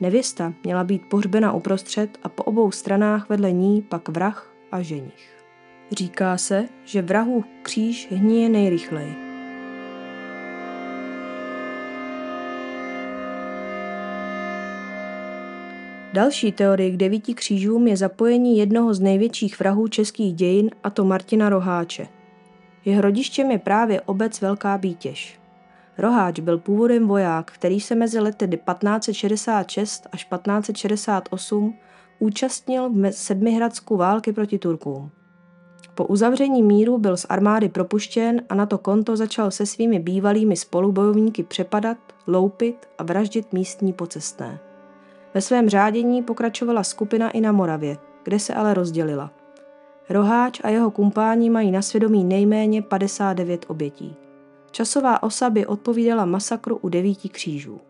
Nevěsta 0.00 0.54
měla 0.64 0.84
být 0.84 1.02
pohřbena 1.10 1.52
uprostřed 1.52 2.18
a 2.22 2.28
po 2.28 2.42
obou 2.42 2.70
stranách 2.70 3.28
vedle 3.28 3.52
ní 3.52 3.82
pak 3.82 4.08
vrah 4.08 4.52
a 4.72 4.82
ženich. 4.82 5.44
Říká 5.92 6.38
se, 6.38 6.68
že 6.84 7.02
vrahu 7.02 7.44
kříž 7.62 8.08
hníje 8.10 8.48
nejrychleji. 8.48 9.31
Další 16.12 16.52
teorie 16.52 16.90
k 16.90 16.96
devíti 16.96 17.34
křížům 17.34 17.86
je 17.86 17.96
zapojení 17.96 18.58
jednoho 18.58 18.94
z 18.94 19.00
největších 19.00 19.58
vrahů 19.58 19.88
českých 19.88 20.34
dějin, 20.34 20.70
a 20.84 20.90
to 20.90 21.04
Martina 21.04 21.48
Roháče. 21.48 22.08
Jeho 22.84 23.02
rodištěm 23.02 23.50
je 23.50 23.58
právě 23.58 24.00
obec 24.00 24.40
Velká 24.40 24.78
Bítěž. 24.78 25.40
Roháč 25.98 26.40
byl 26.40 26.58
původem 26.58 27.08
voják, 27.08 27.50
který 27.50 27.80
se 27.80 27.94
mezi 27.94 28.20
lety 28.20 28.48
1566 28.48 30.06
až 30.12 30.24
1568 30.24 31.74
účastnil 32.18 32.90
v 32.90 33.10
Sedmihradsku 33.10 33.96
války 33.96 34.32
proti 34.32 34.58
Turkům. 34.58 35.10
Po 35.94 36.04
uzavření 36.06 36.62
míru 36.62 36.98
byl 36.98 37.16
z 37.16 37.26
armády 37.28 37.68
propuštěn 37.68 38.42
a 38.48 38.54
na 38.54 38.66
to 38.66 38.78
konto 38.78 39.16
začal 39.16 39.50
se 39.50 39.66
svými 39.66 39.98
bývalými 39.98 40.56
spolubojovníky 40.56 41.42
přepadat, 41.42 41.98
loupit 42.26 42.76
a 42.98 43.02
vraždit 43.02 43.52
místní 43.52 43.92
pocestné. 43.92 44.71
Ve 45.34 45.40
svém 45.40 45.68
řádění 45.68 46.22
pokračovala 46.22 46.84
skupina 46.84 47.30
i 47.30 47.40
na 47.40 47.52
Moravě, 47.52 47.96
kde 48.24 48.38
se 48.38 48.54
ale 48.54 48.74
rozdělila. 48.74 49.30
Roháč 50.10 50.60
a 50.64 50.68
jeho 50.68 50.90
kumpáni 50.90 51.50
mají 51.50 51.70
na 51.70 51.82
svědomí 51.82 52.24
nejméně 52.24 52.82
59 52.82 53.64
obětí. 53.68 54.16
Časová 54.70 55.22
osa 55.22 55.50
by 55.50 55.66
odpovídala 55.66 56.24
masakru 56.24 56.76
u 56.76 56.88
devíti 56.88 57.28
křížů. 57.28 57.80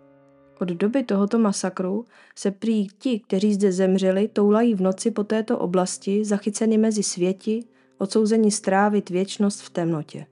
Od 0.60 0.68
doby 0.68 1.02
tohoto 1.02 1.38
masakru 1.38 2.04
se 2.36 2.50
prý 2.50 2.88
ti, 2.98 3.20
kteří 3.20 3.54
zde 3.54 3.72
zemřeli, 3.72 4.28
toulají 4.28 4.74
v 4.74 4.80
noci 4.80 5.10
po 5.10 5.24
této 5.24 5.58
oblasti, 5.58 6.24
zachyceni 6.24 6.78
mezi 6.78 7.02
světi, 7.02 7.64
odsouzení 7.98 8.50
strávit 8.50 9.10
věčnost 9.10 9.60
v 9.62 9.70
temnotě. 9.70 10.26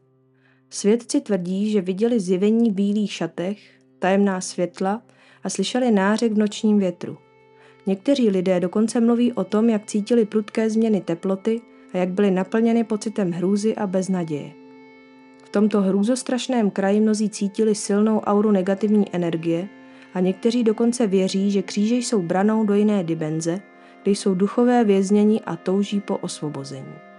Svědci 0.70 1.20
tvrdí, 1.20 1.70
že 1.70 1.80
viděli 1.80 2.20
zjevení 2.20 2.70
v 2.70 2.74
bílých 2.74 3.12
šatech, 3.12 3.58
tajemná 3.98 4.40
světla 4.40 5.02
a 5.44 5.50
slyšeli 5.50 5.90
nářek 5.90 6.32
v 6.32 6.38
nočním 6.38 6.78
větru. 6.78 7.18
Někteří 7.86 8.30
lidé 8.30 8.60
dokonce 8.60 9.00
mluví 9.00 9.32
o 9.32 9.44
tom, 9.44 9.68
jak 9.68 9.86
cítili 9.86 10.24
prudké 10.24 10.70
změny 10.70 11.00
teploty 11.00 11.60
a 11.92 11.98
jak 11.98 12.08
byly 12.08 12.30
naplněny 12.30 12.84
pocitem 12.84 13.32
hrůzy 13.32 13.76
a 13.76 13.86
beznaděje. 13.86 14.50
V 15.44 15.48
tomto 15.48 15.80
hrůzostrašném 15.80 16.70
kraji 16.70 17.00
mnozí 17.00 17.30
cítili 17.30 17.74
silnou 17.74 18.20
auru 18.20 18.50
negativní 18.50 19.06
energie 19.12 19.68
a 20.14 20.20
někteří 20.20 20.64
dokonce 20.64 21.06
věří, 21.06 21.50
že 21.50 21.62
kříže 21.62 21.94
jsou 21.94 22.22
branou 22.22 22.64
do 22.64 22.74
jiné 22.74 23.04
dimenze, 23.04 23.60
kde 24.02 24.12
jsou 24.12 24.34
duchové 24.34 24.84
věznění 24.84 25.40
a 25.40 25.56
touží 25.56 26.00
po 26.00 26.16
osvobození. 26.16 27.09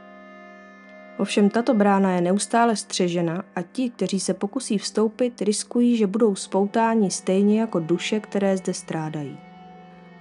Ovšem 1.17 1.49
tato 1.49 1.73
brána 1.73 2.11
je 2.11 2.21
neustále 2.21 2.75
střežena 2.75 3.43
a 3.55 3.61
ti, 3.61 3.89
kteří 3.89 4.19
se 4.19 4.33
pokusí 4.33 4.77
vstoupit, 4.77 5.41
riskují, 5.41 5.97
že 5.97 6.07
budou 6.07 6.35
spoutáni 6.35 7.11
stejně 7.11 7.59
jako 7.59 7.79
duše, 7.79 8.19
které 8.19 8.57
zde 8.57 8.73
strádají. 8.73 9.37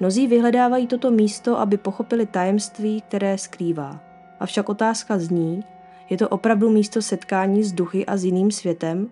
Mnozí 0.00 0.26
vyhledávají 0.26 0.86
toto 0.86 1.10
místo, 1.10 1.58
aby 1.58 1.76
pochopili 1.76 2.26
tajemství, 2.26 3.00
které 3.00 3.38
skrývá. 3.38 4.00
Avšak 4.40 4.68
otázka 4.68 5.18
zní, 5.18 5.64
je 6.10 6.16
to 6.16 6.28
opravdu 6.28 6.70
místo 6.70 7.02
setkání 7.02 7.62
s 7.62 7.72
duchy 7.72 8.06
a 8.06 8.16
s 8.16 8.24
jiným 8.24 8.50
světem? 8.50 9.08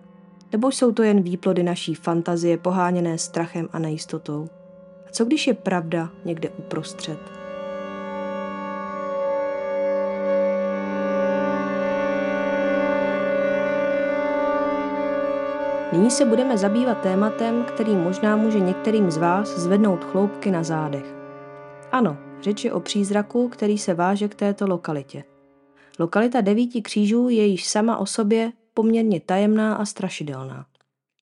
Nebo 0.51 0.71
jsou 0.71 0.91
to 0.91 1.03
jen 1.03 1.21
výplody 1.21 1.63
naší 1.63 1.95
fantazie 1.95 2.57
poháněné 2.57 3.17
strachem 3.17 3.69
a 3.73 3.79
nejistotou? 3.79 4.47
A 5.07 5.11
co 5.11 5.25
když 5.25 5.47
je 5.47 5.53
pravda 5.53 6.09
někde 6.25 6.49
uprostřed? 6.49 7.38
Nyní 15.93 16.11
se 16.11 16.25
budeme 16.25 16.57
zabývat 16.57 17.01
tématem, 17.01 17.63
který 17.63 17.95
možná 17.95 18.35
může 18.35 18.59
některým 18.59 19.11
z 19.11 19.17
vás 19.17 19.47
zvednout 19.49 20.03
chloupky 20.03 20.51
na 20.51 20.63
zádech. 20.63 21.15
Ano, 21.91 22.17
řeč 22.41 22.65
je 22.65 22.73
o 22.73 22.79
přízraku, 22.79 23.49
který 23.49 23.77
se 23.77 23.93
váže 23.93 24.27
k 24.27 24.35
této 24.35 24.67
lokalitě. 24.67 25.23
Lokalita 25.99 26.41
devíti 26.41 26.81
křížů 26.81 27.29
je 27.29 27.45
již 27.45 27.67
sama 27.67 27.97
o 27.97 28.05
sobě 28.05 28.51
poměrně 28.73 29.19
tajemná 29.19 29.75
a 29.75 29.85
strašidelná. 29.85 30.65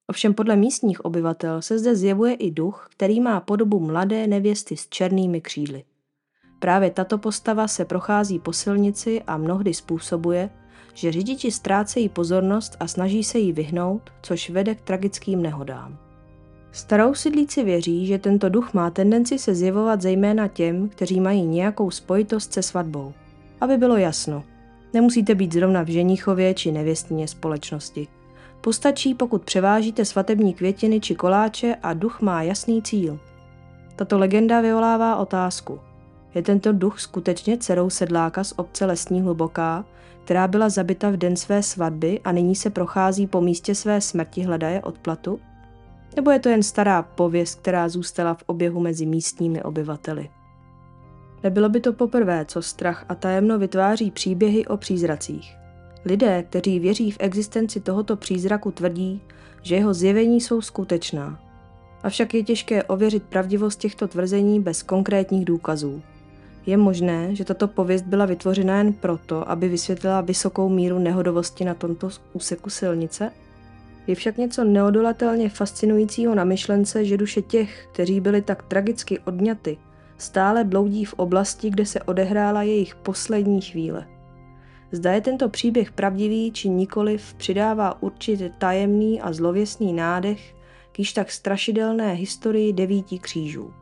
Ovšem 0.08 0.34
podle 0.34 0.56
místních 0.56 1.06
obyvatel 1.06 1.62
se 1.62 1.80
zde 1.80 1.95
zjevuje 1.95 2.34
i 2.34 2.51
duch, 2.51 2.88
který 2.91 3.19
má 3.19 3.39
podobu 3.39 3.80
mladé 3.80 4.27
nevěsty 4.27 4.77
s 4.77 4.88
černými 4.89 5.41
křídly. 5.41 5.84
Právě 6.60 6.91
tato 6.91 7.17
postava 7.17 7.67
se 7.67 7.86
prochází 7.86 8.39
po 8.39 8.53
silnici 8.53 9.21
a 9.27 9.38
mnohdy 9.38 9.73
způsobuje, 9.73 10.49
že 10.97 11.12
řidiči 11.12 11.51
ztrácejí 11.51 12.10
pozornost 12.10 12.77
a 12.79 12.88
snaží 12.88 13.23
se 13.23 13.39
jí 13.39 13.51
vyhnout, 13.51 14.01
což 14.21 14.49
vede 14.49 14.75
k 14.75 14.81
tragickým 14.81 15.41
nehodám. 15.41 15.97
Starou 16.71 17.13
sídlíci 17.13 17.63
věří, 17.63 18.07
že 18.07 18.17
tento 18.17 18.49
duch 18.49 18.73
má 18.73 18.89
tendenci 18.89 19.39
se 19.39 19.55
zjevovat 19.55 20.01
zejména 20.01 20.47
těm, 20.47 20.89
kteří 20.89 21.19
mají 21.19 21.45
nějakou 21.45 21.91
spojitost 21.91 22.53
se 22.53 22.62
svatbou. 22.62 23.13
Aby 23.62 23.77
bylo 23.77 23.97
jasno, 23.97 24.43
nemusíte 24.93 25.36
být 25.36 25.53
zrovna 25.53 25.83
v 25.83 25.88
ženichově 25.88 26.53
či 26.53 26.71
nevěstně 26.71 27.27
společnosti. 27.27 28.07
Postačí, 28.62 29.13
pokud 29.13 29.41
převážíte 29.41 30.05
svatební 30.05 30.53
květiny 30.53 30.99
či 30.99 31.15
koláče 31.15 31.75
a 31.83 31.93
duch 31.93 32.21
má 32.21 32.43
jasný 32.43 32.81
cíl. 32.81 33.19
Tato 33.95 34.17
legenda 34.17 34.62
vyvolává 34.62 35.15
otázku. 35.15 35.79
Je 36.36 36.41
tento 36.41 36.73
duch 36.73 36.99
skutečně 36.99 37.57
dcerou 37.57 37.89
sedláka 37.89 38.43
z 38.43 38.53
obce 38.57 38.86
Lesní 38.86 39.21
Hluboká, 39.21 39.86
která 40.27 40.47
byla 40.47 40.69
zabita 40.69 41.09
v 41.09 41.17
den 41.17 41.35
své 41.35 41.63
svatby 41.63 42.19
a 42.23 42.31
nyní 42.31 42.55
se 42.55 42.69
prochází 42.69 43.27
po 43.27 43.41
místě 43.41 43.75
své 43.75 44.01
smrti 44.01 44.41
hledaje 44.41 44.81
odplatu? 44.81 45.39
Nebo 46.15 46.31
je 46.31 46.39
to 46.39 46.49
jen 46.49 46.63
stará 46.63 47.01
pověst, 47.01 47.59
která 47.59 47.89
zůstala 47.89 48.33
v 48.33 48.43
oběhu 48.45 48.79
mezi 48.79 49.05
místními 49.05 49.63
obyvateli? 49.63 50.29
Nebylo 51.43 51.69
by 51.69 51.79
to 51.79 51.93
poprvé, 51.93 52.45
co 52.45 52.61
strach 52.61 53.05
a 53.09 53.15
tajemno 53.15 53.59
vytváří 53.59 54.11
příběhy 54.11 54.65
o 54.65 54.77
přízracích. 54.77 55.55
Lidé, 56.05 56.43
kteří 56.43 56.79
věří 56.79 57.11
v 57.11 57.17
existenci 57.19 57.79
tohoto 57.79 58.15
přízraku, 58.15 58.71
tvrdí, 58.71 59.21
že 59.61 59.75
jeho 59.75 59.93
zjevení 59.93 60.41
jsou 60.41 60.61
skutečná. 60.61 61.39
Avšak 62.03 62.33
je 62.33 62.43
těžké 62.43 62.83
ověřit 62.83 63.23
pravdivost 63.23 63.79
těchto 63.79 64.07
tvrzení 64.07 64.59
bez 64.59 64.83
konkrétních 64.83 65.45
důkazů. 65.45 66.01
Je 66.67 66.77
možné, 66.77 67.36
že 67.36 67.45
tato 67.45 67.67
pověst 67.67 68.06
byla 68.06 68.25
vytvořena 68.25 68.77
jen 68.77 68.93
proto, 68.93 69.49
aby 69.49 69.69
vysvětlila 69.69 70.21
vysokou 70.21 70.69
míru 70.69 70.99
nehodovosti 70.99 71.65
na 71.65 71.73
tomto 71.73 72.10
úseku 72.34 72.69
silnice? 72.69 73.32
Je 74.08 74.15
však 74.15 74.38
něco 74.38 74.63
neodolatelně 74.63 75.49
fascinujícího 75.49 76.36
na 76.36 76.43
myšlence, 76.43 77.06
že 77.06 77.17
duše 77.17 77.41
těch, 77.41 77.88
kteří 77.93 78.21
byli 78.21 78.41
tak 78.41 78.63
tragicky 78.63 79.19
odňaty, 79.19 79.77
stále 80.17 80.63
bloudí 80.63 81.06
v 81.06 81.13
oblasti, 81.13 81.69
kde 81.69 81.86
se 81.86 82.01
odehrála 82.01 82.63
jejich 82.63 82.95
poslední 82.95 83.62
chvíle. 83.62 84.08
Zda 84.91 85.12
je 85.12 85.21
tento 85.21 85.49
příběh 85.49 85.91
pravdivý 85.91 86.51
či 86.51 86.69
nikoliv, 86.69 87.34
přidává 87.34 88.01
určitě 88.03 88.51
tajemný 88.58 89.21
a 89.21 89.34
zlověsný 89.34 89.93
nádech 89.93 90.56
k 90.91 90.99
již 90.99 91.13
tak 91.13 91.32
strašidelné 91.32 92.13
historii 92.13 92.73
devíti 92.73 93.19
křížů. 93.19 93.73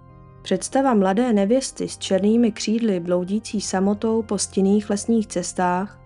Představa 0.45 0.93
mladé 0.93 1.34
nevěsty 1.34 1.89
s 1.89 1.97
černými 1.97 2.51
křídly 2.51 2.99
bloudící 2.99 3.62
samotou 3.62 4.21
po 4.21 4.38
stinných 4.38 4.89
lesních 4.89 5.27
cestách 5.27 5.99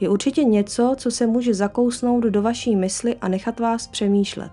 je 0.00 0.08
určitě 0.08 0.44
něco, 0.44 0.94
co 0.98 1.10
se 1.10 1.26
může 1.26 1.54
zakousnout 1.54 2.24
do 2.24 2.42
vaší 2.42 2.76
mysli 2.76 3.16
a 3.16 3.28
nechat 3.28 3.60
vás 3.60 3.86
přemýšlet, 3.86 4.52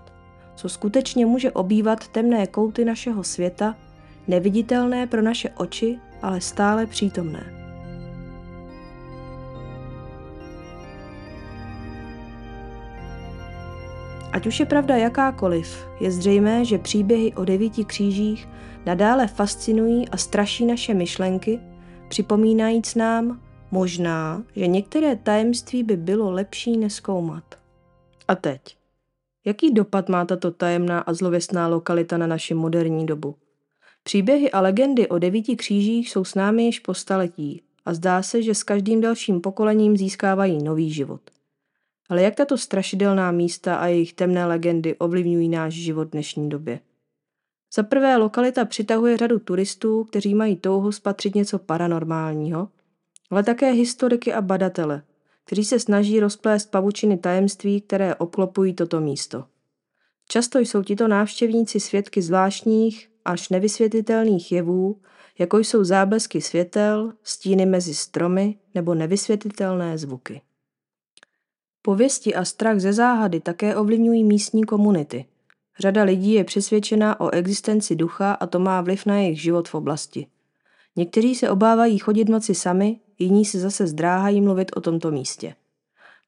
co 0.54 0.68
skutečně 0.68 1.26
může 1.26 1.50
obývat 1.50 2.08
temné 2.08 2.46
kouty 2.46 2.84
našeho 2.84 3.24
světa, 3.24 3.76
neviditelné 4.28 5.06
pro 5.06 5.22
naše 5.22 5.50
oči, 5.50 5.98
ale 6.22 6.40
stále 6.40 6.86
přítomné. 6.86 7.63
Ať 14.34 14.46
už 14.46 14.60
je 14.60 14.66
pravda 14.66 14.96
jakákoliv, 14.96 15.88
je 16.00 16.10
zřejmé, 16.10 16.64
že 16.64 16.78
příběhy 16.78 17.32
o 17.32 17.44
devíti 17.44 17.84
křížích 17.84 18.48
nadále 18.86 19.26
fascinují 19.26 20.08
a 20.08 20.16
straší 20.16 20.66
naše 20.66 20.94
myšlenky, 20.94 21.60
připomínajíc 22.08 22.94
nám 22.94 23.40
možná, 23.70 24.44
že 24.56 24.66
některé 24.66 25.16
tajemství 25.16 25.82
by 25.82 25.96
bylo 25.96 26.30
lepší 26.30 26.76
neskoumat. 26.76 27.44
A 28.28 28.34
teď. 28.34 28.76
Jaký 29.44 29.70
dopad 29.70 30.08
má 30.08 30.24
tato 30.24 30.50
tajemná 30.50 31.00
a 31.00 31.14
zlověstná 31.14 31.68
lokalita 31.68 32.18
na 32.18 32.26
naši 32.26 32.54
moderní 32.54 33.06
dobu? 33.06 33.34
Příběhy 34.02 34.50
a 34.50 34.60
legendy 34.60 35.08
o 35.08 35.18
devíti 35.18 35.56
křížích 35.56 36.10
jsou 36.10 36.24
s 36.24 36.34
námi 36.34 36.64
již 36.64 36.80
po 36.80 36.94
staletí 36.94 37.62
a 37.84 37.94
zdá 37.94 38.22
se, 38.22 38.42
že 38.42 38.54
s 38.54 38.62
každým 38.62 39.00
dalším 39.00 39.40
pokolením 39.40 39.96
získávají 39.96 40.62
nový 40.62 40.92
život. 40.92 41.33
Ale 42.08 42.22
jak 42.22 42.34
tato 42.34 42.58
strašidelná 42.58 43.30
místa 43.30 43.76
a 43.76 43.86
jejich 43.86 44.12
temné 44.12 44.46
legendy 44.46 44.96
ovlivňují 44.96 45.48
náš 45.48 45.74
život 45.74 46.08
v 46.08 46.10
dnešní 46.10 46.48
době? 46.48 46.80
Za 47.74 47.82
prvé 47.82 48.16
lokalita 48.16 48.64
přitahuje 48.64 49.16
řadu 49.16 49.38
turistů, 49.38 50.04
kteří 50.04 50.34
mají 50.34 50.56
touhu 50.56 50.92
spatřit 50.92 51.34
něco 51.34 51.58
paranormálního, 51.58 52.68
ale 53.30 53.42
také 53.42 53.70
historiky 53.70 54.32
a 54.32 54.42
badatele, 54.42 55.02
kteří 55.44 55.64
se 55.64 55.80
snaží 55.80 56.20
rozplést 56.20 56.70
pavučiny 56.70 57.18
tajemství, 57.18 57.80
které 57.80 58.14
obklopují 58.14 58.74
toto 58.74 59.00
místo. 59.00 59.44
Často 60.28 60.58
jsou 60.58 60.82
tito 60.82 61.08
návštěvníci 61.08 61.80
svědky 61.80 62.22
zvláštních, 62.22 63.10
až 63.24 63.48
nevysvětlitelných 63.48 64.52
jevů, 64.52 65.00
jako 65.38 65.58
jsou 65.58 65.84
záblesky 65.84 66.40
světel, 66.40 67.12
stíny 67.22 67.66
mezi 67.66 67.94
stromy 67.94 68.56
nebo 68.74 68.94
nevysvětlitelné 68.94 69.98
zvuky. 69.98 70.40
Pověsti 71.86 72.34
a 72.34 72.44
strach 72.44 72.78
ze 72.78 72.92
záhady 72.92 73.40
také 73.40 73.76
ovlivňují 73.76 74.24
místní 74.24 74.64
komunity. 74.64 75.24
Řada 75.78 76.02
lidí 76.02 76.32
je 76.32 76.44
přesvědčena 76.44 77.20
o 77.20 77.30
existenci 77.30 77.96
ducha 77.96 78.32
a 78.32 78.46
to 78.46 78.58
má 78.58 78.80
vliv 78.80 79.06
na 79.06 79.16
jejich 79.18 79.42
život 79.42 79.68
v 79.68 79.74
oblasti. 79.74 80.26
Někteří 80.96 81.34
se 81.34 81.50
obávají 81.50 81.98
chodit 81.98 82.28
noci 82.28 82.54
sami, 82.54 83.00
jiní 83.18 83.44
se 83.44 83.60
zase 83.60 83.86
zdráhají 83.86 84.40
mluvit 84.40 84.70
o 84.76 84.80
tomto 84.80 85.10
místě. 85.10 85.54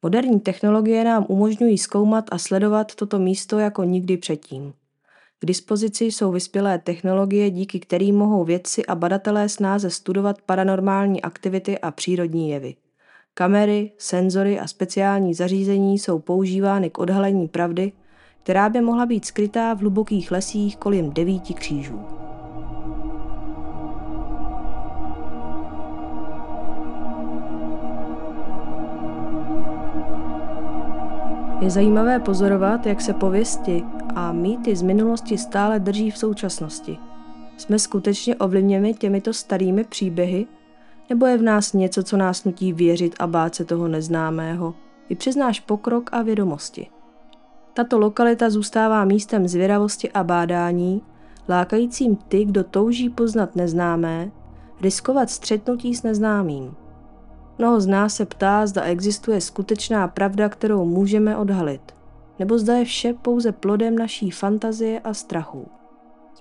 Moderní 0.03 0.41
technologie 0.41 1.05
nám 1.05 1.27
umožňují 1.29 1.79
zkoumat 1.79 2.25
a 2.31 2.39
sledovat 2.39 2.95
toto 2.95 3.19
místo 3.19 3.59
jako 3.59 3.85
nikdy 3.85 4.17
předtím. 4.17 4.73
K 5.39 5.47
dispozici 5.47 6.05
jsou 6.05 6.33
vyspělé 6.33 6.79
technologie, 6.79 7.51
díky 7.51 7.81
kterým 7.81 8.17
mohou 8.17 8.45
vědci 8.45 8.87
a 8.87 8.95
badatelé 8.95 9.49
snáze 9.49 9.91
studovat 9.91 10.43
paranormální 10.43 11.23
aktivity 11.23 11.79
a 11.79 11.91
přírodní 11.91 12.51
jevy. 12.51 12.75
Kamery, 13.39 13.93
senzory 13.99 14.61
a 14.61 14.67
speciální 14.67 15.35
zařízení 15.35 15.99
jsou 15.99 16.19
používány 16.19 16.91
k 16.91 16.99
odhalení 16.99 17.49
pravdy, 17.49 17.93
která 18.43 18.69
by 18.69 18.81
mohla 18.81 19.07
být 19.07 19.25
skrytá 19.25 19.75
v 19.75 19.79
hlubokých 19.79 20.31
lesích 20.31 20.77
kolem 20.77 21.11
devíti 21.11 21.55
křížů. 21.55 22.01
Je 31.61 31.71
zajímavé 31.71 32.21
pozorovat, 32.21 32.87
jak 32.87 33.01
se 33.01 33.15
pověsti 33.15 33.83
a 34.15 34.33
mýty 34.33 34.77
z 34.77 34.83
minulosti 34.83 35.39
stále 35.39 35.81
drží 35.81 36.11
v 36.11 36.19
současnosti. 36.19 36.99
Jsme 37.57 37.79
skutečně 37.79 38.37
ovlivněni 38.37 38.95
těmito 38.95 39.33
starými 39.33 39.85
příběhy, 39.85 40.47
nebo 41.11 41.27
je 41.27 41.39
v 41.39 41.43
nás 41.43 41.73
něco, 41.73 42.03
co 42.03 42.17
nás 42.17 42.45
nutí 42.45 42.73
věřit 42.73 43.15
a 43.19 43.27
bát 43.27 43.55
se 43.55 43.65
toho 43.65 43.89
neznámého, 43.89 44.75
i 45.09 45.15
přes 45.15 45.37
náš 45.37 45.61
pokrok 45.61 46.11
a 46.13 46.23
vědomosti. 46.23 46.87
Tato 47.75 47.99
lokalita 47.99 48.51
zůstává 48.51 49.05
místem 49.05 49.49
zvědavosti 49.49 50.13
a 50.13 50.25
bádání, 50.25 51.03
lákajícím 51.49 52.17
ty, 52.17 52.45
kdo 52.45 52.65
touží 52.65 53.11
poznat 53.11 53.57
neznámé, 53.57 54.31
riskovat 54.81 55.31
střetnutí 55.31 55.95
s 55.95 56.03
neznámým. 56.03 56.75
Mnoho 57.59 57.81
z 57.81 57.87
nás 57.87 58.15
se 58.15 58.27
ptá, 58.27 58.67
zda 58.67 58.83
existuje 58.83 59.41
skutečná 59.41 60.09
pravda, 60.09 60.49
kterou 60.49 60.85
můžeme 60.85 61.37
odhalit, 61.37 61.95
nebo 62.39 62.59
zda 62.59 62.75
je 62.75 62.85
vše 62.85 63.15
pouze 63.23 63.53
plodem 63.53 63.99
naší 63.99 64.31
fantazie 64.31 65.01
a 65.01 65.15
strachu. 65.15 65.69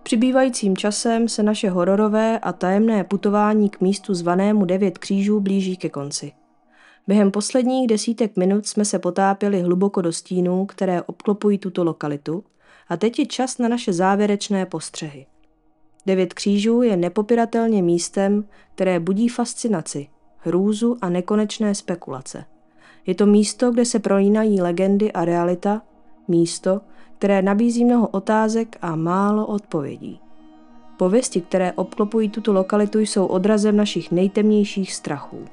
Přibývajícím 0.05 0.77
časem 0.77 1.27
se 1.27 1.43
naše 1.43 1.69
hororové 1.69 2.39
a 2.39 2.53
tajemné 2.53 3.03
putování 3.03 3.69
k 3.69 3.81
místu 3.81 4.13
zvanému 4.13 4.65
Devět 4.65 4.97
křížů 4.97 5.39
blíží 5.39 5.77
ke 5.77 5.89
konci. 5.89 6.31
Během 7.07 7.31
posledních 7.31 7.87
desítek 7.87 8.37
minut 8.37 8.67
jsme 8.67 8.85
se 8.85 8.99
potápěli 8.99 9.61
hluboko 9.61 10.01
do 10.01 10.13
stínů, 10.13 10.65
které 10.65 11.01
obklopují 11.01 11.57
tuto 11.57 11.83
lokalitu, 11.83 12.43
a 12.89 12.97
teď 12.97 13.19
je 13.19 13.25
čas 13.25 13.57
na 13.57 13.67
naše 13.67 13.93
závěrečné 13.93 14.65
postřehy. 14.65 15.25
Devět 16.05 16.33
křížů 16.33 16.81
je 16.81 16.97
nepopiratelně 16.97 17.83
místem, 17.83 18.45
které 18.75 18.99
budí 18.99 19.29
fascinaci, 19.29 20.07
hrůzu 20.37 20.97
a 21.01 21.09
nekonečné 21.09 21.75
spekulace. 21.75 22.45
Je 23.05 23.15
to 23.15 23.25
místo, 23.25 23.71
kde 23.71 23.85
se 23.85 23.99
prolínají 23.99 24.61
legendy 24.61 25.11
a 25.11 25.25
realita, 25.25 25.81
místo, 26.27 26.81
které 27.17 27.41
nabízí 27.41 27.85
mnoho 27.85 28.07
otázek 28.07 28.77
a 28.81 28.95
málo 28.95 29.45
odpovědí. 29.45 30.19
Pověsti, 30.97 31.41
které 31.41 31.73
obklopují 31.73 32.29
tuto 32.29 32.53
lokalitu, 32.53 32.99
jsou 32.99 33.25
odrazem 33.25 33.77
našich 33.77 34.11
nejtemnějších 34.11 34.93
strachů. 34.93 35.45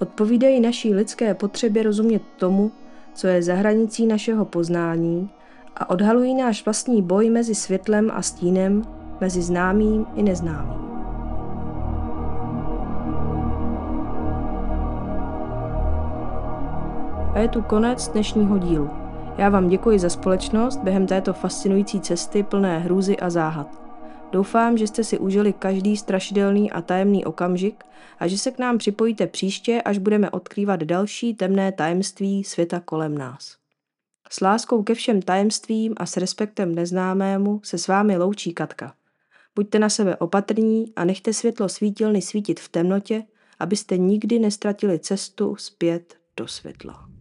Odpovídají 0.00 0.60
naší 0.60 0.94
lidské 0.94 1.34
potřebě 1.34 1.82
rozumět 1.82 2.22
tomu, 2.36 2.72
co 3.14 3.26
je 3.26 3.42
za 3.42 3.54
hranicí 3.54 4.06
našeho 4.06 4.44
poznání 4.44 5.30
a 5.76 5.90
odhalují 5.90 6.34
náš 6.34 6.64
vlastní 6.64 7.02
boj 7.02 7.30
mezi 7.30 7.54
světlem 7.54 8.10
a 8.14 8.22
stínem, 8.22 8.82
mezi 9.20 9.42
známým 9.42 10.06
i 10.14 10.22
neznámým. 10.22 10.92
A 17.34 17.38
je 17.38 17.48
tu 17.48 17.62
konec 17.62 18.08
dnešního 18.08 18.58
dílu. 18.58 19.01
Já 19.38 19.48
vám 19.48 19.68
děkuji 19.68 19.98
za 19.98 20.08
společnost 20.08 20.76
během 20.76 21.06
této 21.06 21.32
fascinující 21.32 22.00
cesty 22.00 22.42
plné 22.42 22.78
hrůzy 22.78 23.16
a 23.16 23.30
záhad. 23.30 23.82
Doufám, 24.32 24.78
že 24.78 24.86
jste 24.86 25.04
si 25.04 25.18
užili 25.18 25.52
každý 25.52 25.96
strašidelný 25.96 26.72
a 26.72 26.82
tajemný 26.82 27.24
okamžik 27.24 27.84
a 28.18 28.26
že 28.26 28.38
se 28.38 28.50
k 28.50 28.58
nám 28.58 28.78
připojíte 28.78 29.26
příště, 29.26 29.82
až 29.82 29.98
budeme 29.98 30.30
odkrývat 30.30 30.80
další 30.80 31.34
temné 31.34 31.72
tajemství 31.72 32.44
světa 32.44 32.80
kolem 32.80 33.18
nás. 33.18 33.56
S 34.30 34.40
láskou 34.40 34.82
ke 34.82 34.94
všem 34.94 35.22
tajemstvím 35.22 35.94
a 35.96 36.06
s 36.06 36.16
respektem 36.16 36.74
neznámému 36.74 37.60
se 37.64 37.78
s 37.78 37.88
vámi 37.88 38.16
loučí 38.16 38.52
Katka. 38.52 38.94
Buďte 39.54 39.78
na 39.78 39.88
sebe 39.88 40.16
opatrní 40.16 40.92
a 40.96 41.04
nechte 41.04 41.32
světlo 41.32 41.68
svítilny 41.68 42.22
svítit 42.22 42.60
v 42.60 42.68
temnotě, 42.68 43.24
abyste 43.60 43.98
nikdy 43.98 44.38
nestratili 44.38 44.98
cestu 44.98 45.56
zpět 45.56 46.16
do 46.36 46.48
světla. 46.48 47.11